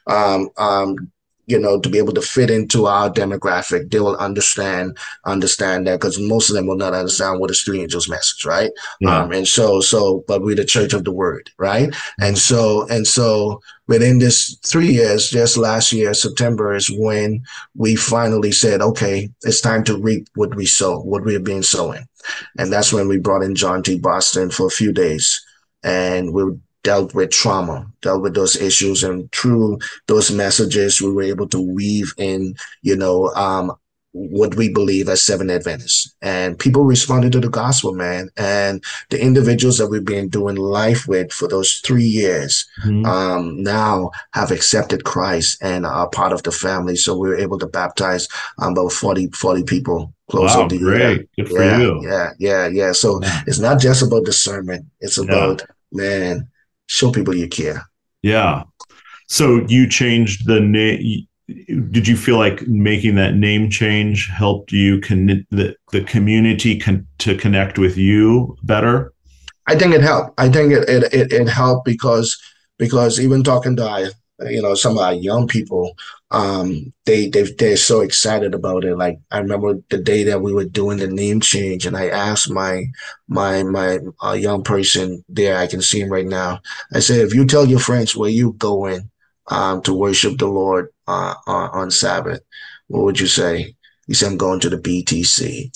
um, 0.06 0.48
um, 0.56 1.10
you 1.46 1.58
know, 1.58 1.80
to 1.80 1.88
be 1.88 1.98
able 1.98 2.12
to 2.14 2.22
fit 2.22 2.50
into 2.50 2.86
our 2.86 3.10
demographic. 3.10 3.90
They 3.90 4.00
will 4.00 4.16
understand, 4.16 4.96
understand 5.24 5.86
that 5.86 6.00
because 6.00 6.18
most 6.18 6.50
of 6.50 6.56
them 6.56 6.66
will 6.66 6.76
not 6.76 6.94
understand 6.94 7.40
what 7.40 7.50
is 7.50 7.62
three 7.62 7.80
angels 7.82 8.08
message, 8.08 8.44
right? 8.44 8.70
Yeah. 9.00 9.22
Um, 9.22 9.32
and 9.32 9.46
so, 9.46 9.80
so, 9.80 10.24
but 10.26 10.42
we're 10.42 10.56
the 10.56 10.64
church 10.64 10.92
of 10.92 11.04
the 11.04 11.12
word, 11.12 11.50
right? 11.58 11.94
And 12.20 12.38
so, 12.38 12.86
and 12.88 13.06
so 13.06 13.60
within 13.86 14.18
this 14.18 14.58
three 14.64 14.92
years, 14.92 15.30
just 15.30 15.56
last 15.56 15.92
year, 15.92 16.14
September 16.14 16.74
is 16.74 16.90
when 16.90 17.42
we 17.74 17.96
finally 17.96 18.52
said, 18.52 18.80
okay, 18.80 19.28
it's 19.42 19.60
time 19.60 19.84
to 19.84 19.98
reap 19.98 20.28
what 20.34 20.54
we 20.54 20.66
sow, 20.66 21.00
what 21.00 21.24
we 21.24 21.34
have 21.34 21.44
been 21.44 21.62
sowing. 21.62 22.06
And 22.58 22.72
that's 22.72 22.92
when 22.92 23.08
we 23.08 23.18
brought 23.18 23.42
in 23.42 23.54
John 23.54 23.82
T. 23.82 23.98
Boston 23.98 24.50
for 24.50 24.66
a 24.66 24.70
few 24.70 24.92
days 24.92 25.44
and 25.84 26.32
we 26.32 26.44
dealt 26.84 27.14
with 27.14 27.30
trauma, 27.30 27.86
dealt 28.02 28.22
with 28.22 28.34
those 28.34 28.54
issues. 28.56 29.02
And 29.02 29.30
through 29.32 29.78
those 30.06 30.30
messages, 30.30 31.00
we 31.02 31.10
were 31.10 31.22
able 31.22 31.48
to 31.48 31.60
weave 31.60 32.12
in, 32.18 32.54
you 32.82 32.94
know, 32.94 33.30
um, 33.34 33.72
what 34.12 34.54
we 34.54 34.68
believe 34.68 35.08
as 35.08 35.20
seven 35.22 35.50
Adventists. 35.50 36.14
And 36.22 36.56
people 36.56 36.84
responded 36.84 37.32
to 37.32 37.40
the 37.40 37.48
gospel, 37.48 37.94
man. 37.94 38.28
And 38.36 38.80
the 39.10 39.20
individuals 39.20 39.76
that 39.78 39.88
we've 39.88 40.04
been 40.04 40.28
doing 40.28 40.54
life 40.54 41.08
with 41.08 41.32
for 41.32 41.48
those 41.48 41.80
three 41.84 42.04
years, 42.04 42.64
Mhm. 42.86 43.04
um, 43.06 43.60
now 43.60 44.12
have 44.30 44.52
accepted 44.52 45.02
Christ 45.02 45.58
and 45.62 45.84
are 45.84 46.08
part 46.08 46.32
of 46.32 46.44
the 46.44 46.52
family. 46.52 46.94
So 46.94 47.16
we 47.16 47.28
were 47.28 47.36
able 47.36 47.58
to 47.58 47.66
baptize 47.66 48.28
um, 48.58 48.72
about 48.74 48.92
40, 48.92 49.30
40 49.34 49.64
people 49.64 50.14
close 50.30 50.54
Wow, 50.54 50.68
the 50.68 50.76
year. 50.76 50.84
great. 50.84 51.28
Good 51.36 51.48
for 51.48 51.64
yeah, 51.64 51.78
you. 51.80 52.00
Yeah, 52.04 52.30
yeah, 52.38 52.66
yeah. 52.68 52.92
So 52.92 53.20
it's 53.48 53.58
not 53.58 53.80
just 53.80 54.00
about 54.02 54.26
discernment. 54.26 54.84
It's 55.00 55.18
about, 55.18 55.62
man, 55.90 56.46
show 56.86 57.10
people 57.10 57.34
you 57.34 57.48
care. 57.48 57.84
Yeah. 58.22 58.64
So 59.28 59.64
you 59.68 59.88
changed 59.88 60.46
the 60.46 60.60
name. 60.60 61.26
Did 61.90 62.08
you 62.08 62.16
feel 62.16 62.38
like 62.38 62.66
making 62.66 63.16
that 63.16 63.34
name 63.34 63.68
change 63.68 64.28
helped 64.28 64.72
you 64.72 65.00
con- 65.00 65.46
the 65.50 65.76
the 65.92 66.02
community 66.02 66.78
con- 66.78 67.06
to 67.18 67.36
connect 67.36 67.78
with 67.78 67.96
you 67.96 68.56
better? 68.62 69.12
I 69.66 69.76
think 69.76 69.94
it 69.94 70.02
helped. 70.02 70.38
I 70.38 70.48
think 70.48 70.72
it 70.72 70.88
it 70.88 71.12
it, 71.12 71.32
it 71.32 71.48
helped 71.48 71.84
because 71.84 72.38
because 72.78 73.20
even 73.20 73.42
talking 73.42 73.76
to 73.76 73.84
you 74.50 74.62
know 74.62 74.74
some 74.74 74.92
of 74.98 75.04
our 75.04 75.14
young 75.14 75.46
people, 75.48 75.96
um, 76.30 76.92
they 77.06 77.28
they 77.28 77.42
they're 77.58 77.76
so 77.76 78.00
excited 78.00 78.54
about 78.54 78.84
it. 78.84 78.96
Like 78.96 79.18
I 79.30 79.38
remember 79.38 79.74
the 79.90 79.98
day 79.98 80.24
that 80.24 80.42
we 80.42 80.52
were 80.52 80.64
doing 80.64 80.98
the 80.98 81.06
name 81.06 81.40
change, 81.40 81.86
and 81.86 81.96
I 81.96 82.08
asked 82.08 82.50
my 82.50 82.84
my 83.28 83.62
my 83.62 83.98
uh, 84.22 84.32
young 84.32 84.62
person 84.62 85.24
there, 85.28 85.56
I 85.58 85.66
can 85.66 85.82
see 85.82 86.00
him 86.00 86.10
right 86.10 86.26
now. 86.26 86.60
I 86.92 87.00
said, 87.00 87.20
if 87.20 87.34
you 87.34 87.46
tell 87.46 87.66
your 87.66 87.80
friends 87.80 88.16
where 88.16 88.30
you 88.30 88.52
going 88.54 89.10
um, 89.48 89.82
to 89.82 89.94
worship 89.94 90.38
the 90.38 90.46
Lord 90.46 90.88
uh, 91.06 91.34
on, 91.46 91.70
on 91.70 91.90
Sabbath, 91.90 92.40
what 92.88 93.04
would 93.04 93.20
you 93.20 93.26
say? 93.26 93.74
He 94.06 94.14
said, 94.14 94.32
I'm 94.32 94.36
going 94.38 94.60
to 94.60 94.70
the 94.70 94.76
BTC, 94.78 95.70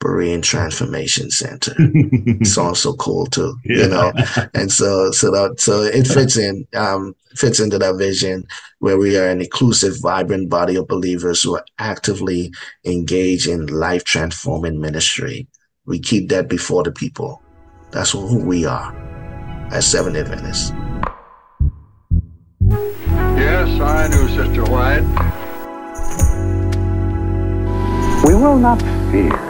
Berean 0.00 0.42
Transformation 0.42 1.30
Center 1.30 1.74
it's 1.78 2.56
also 2.56 2.94
cool 2.94 3.26
too, 3.26 3.54
you 3.64 3.86
know. 3.86 4.12
And 4.54 4.72
so, 4.72 5.10
so 5.10 5.30
that, 5.30 5.60
so 5.60 5.82
it 5.82 6.06
fits 6.06 6.38
in, 6.38 6.66
um, 6.74 7.14
fits 7.36 7.60
into 7.60 7.78
that 7.78 7.96
vision 7.96 8.46
where 8.78 8.96
we 8.96 9.18
are 9.18 9.28
an 9.28 9.40
inclusive, 9.40 10.00
vibrant 10.00 10.48
body 10.48 10.76
of 10.76 10.88
believers 10.88 11.42
who 11.42 11.56
are 11.56 11.64
actively 11.78 12.50
engaged 12.84 13.46
in 13.46 13.66
life 13.66 14.04
transforming 14.04 14.80
ministry. 14.80 15.46
We 15.84 15.98
keep 15.98 16.30
that 16.30 16.48
before 16.48 16.82
the 16.82 16.92
people. 16.92 17.42
That's 17.90 18.12
who 18.12 18.42
we 18.44 18.64
are 18.64 18.96
at 19.70 19.84
Seven 19.84 20.16
Adventists. 20.16 20.72
Yes, 23.36 23.80
I 23.80 24.08
knew 24.08 24.28
Sister 24.28 24.64
White. 24.64 25.04
We 28.24 28.34
will 28.34 28.58
not 28.58 28.80
fear. 29.10 29.49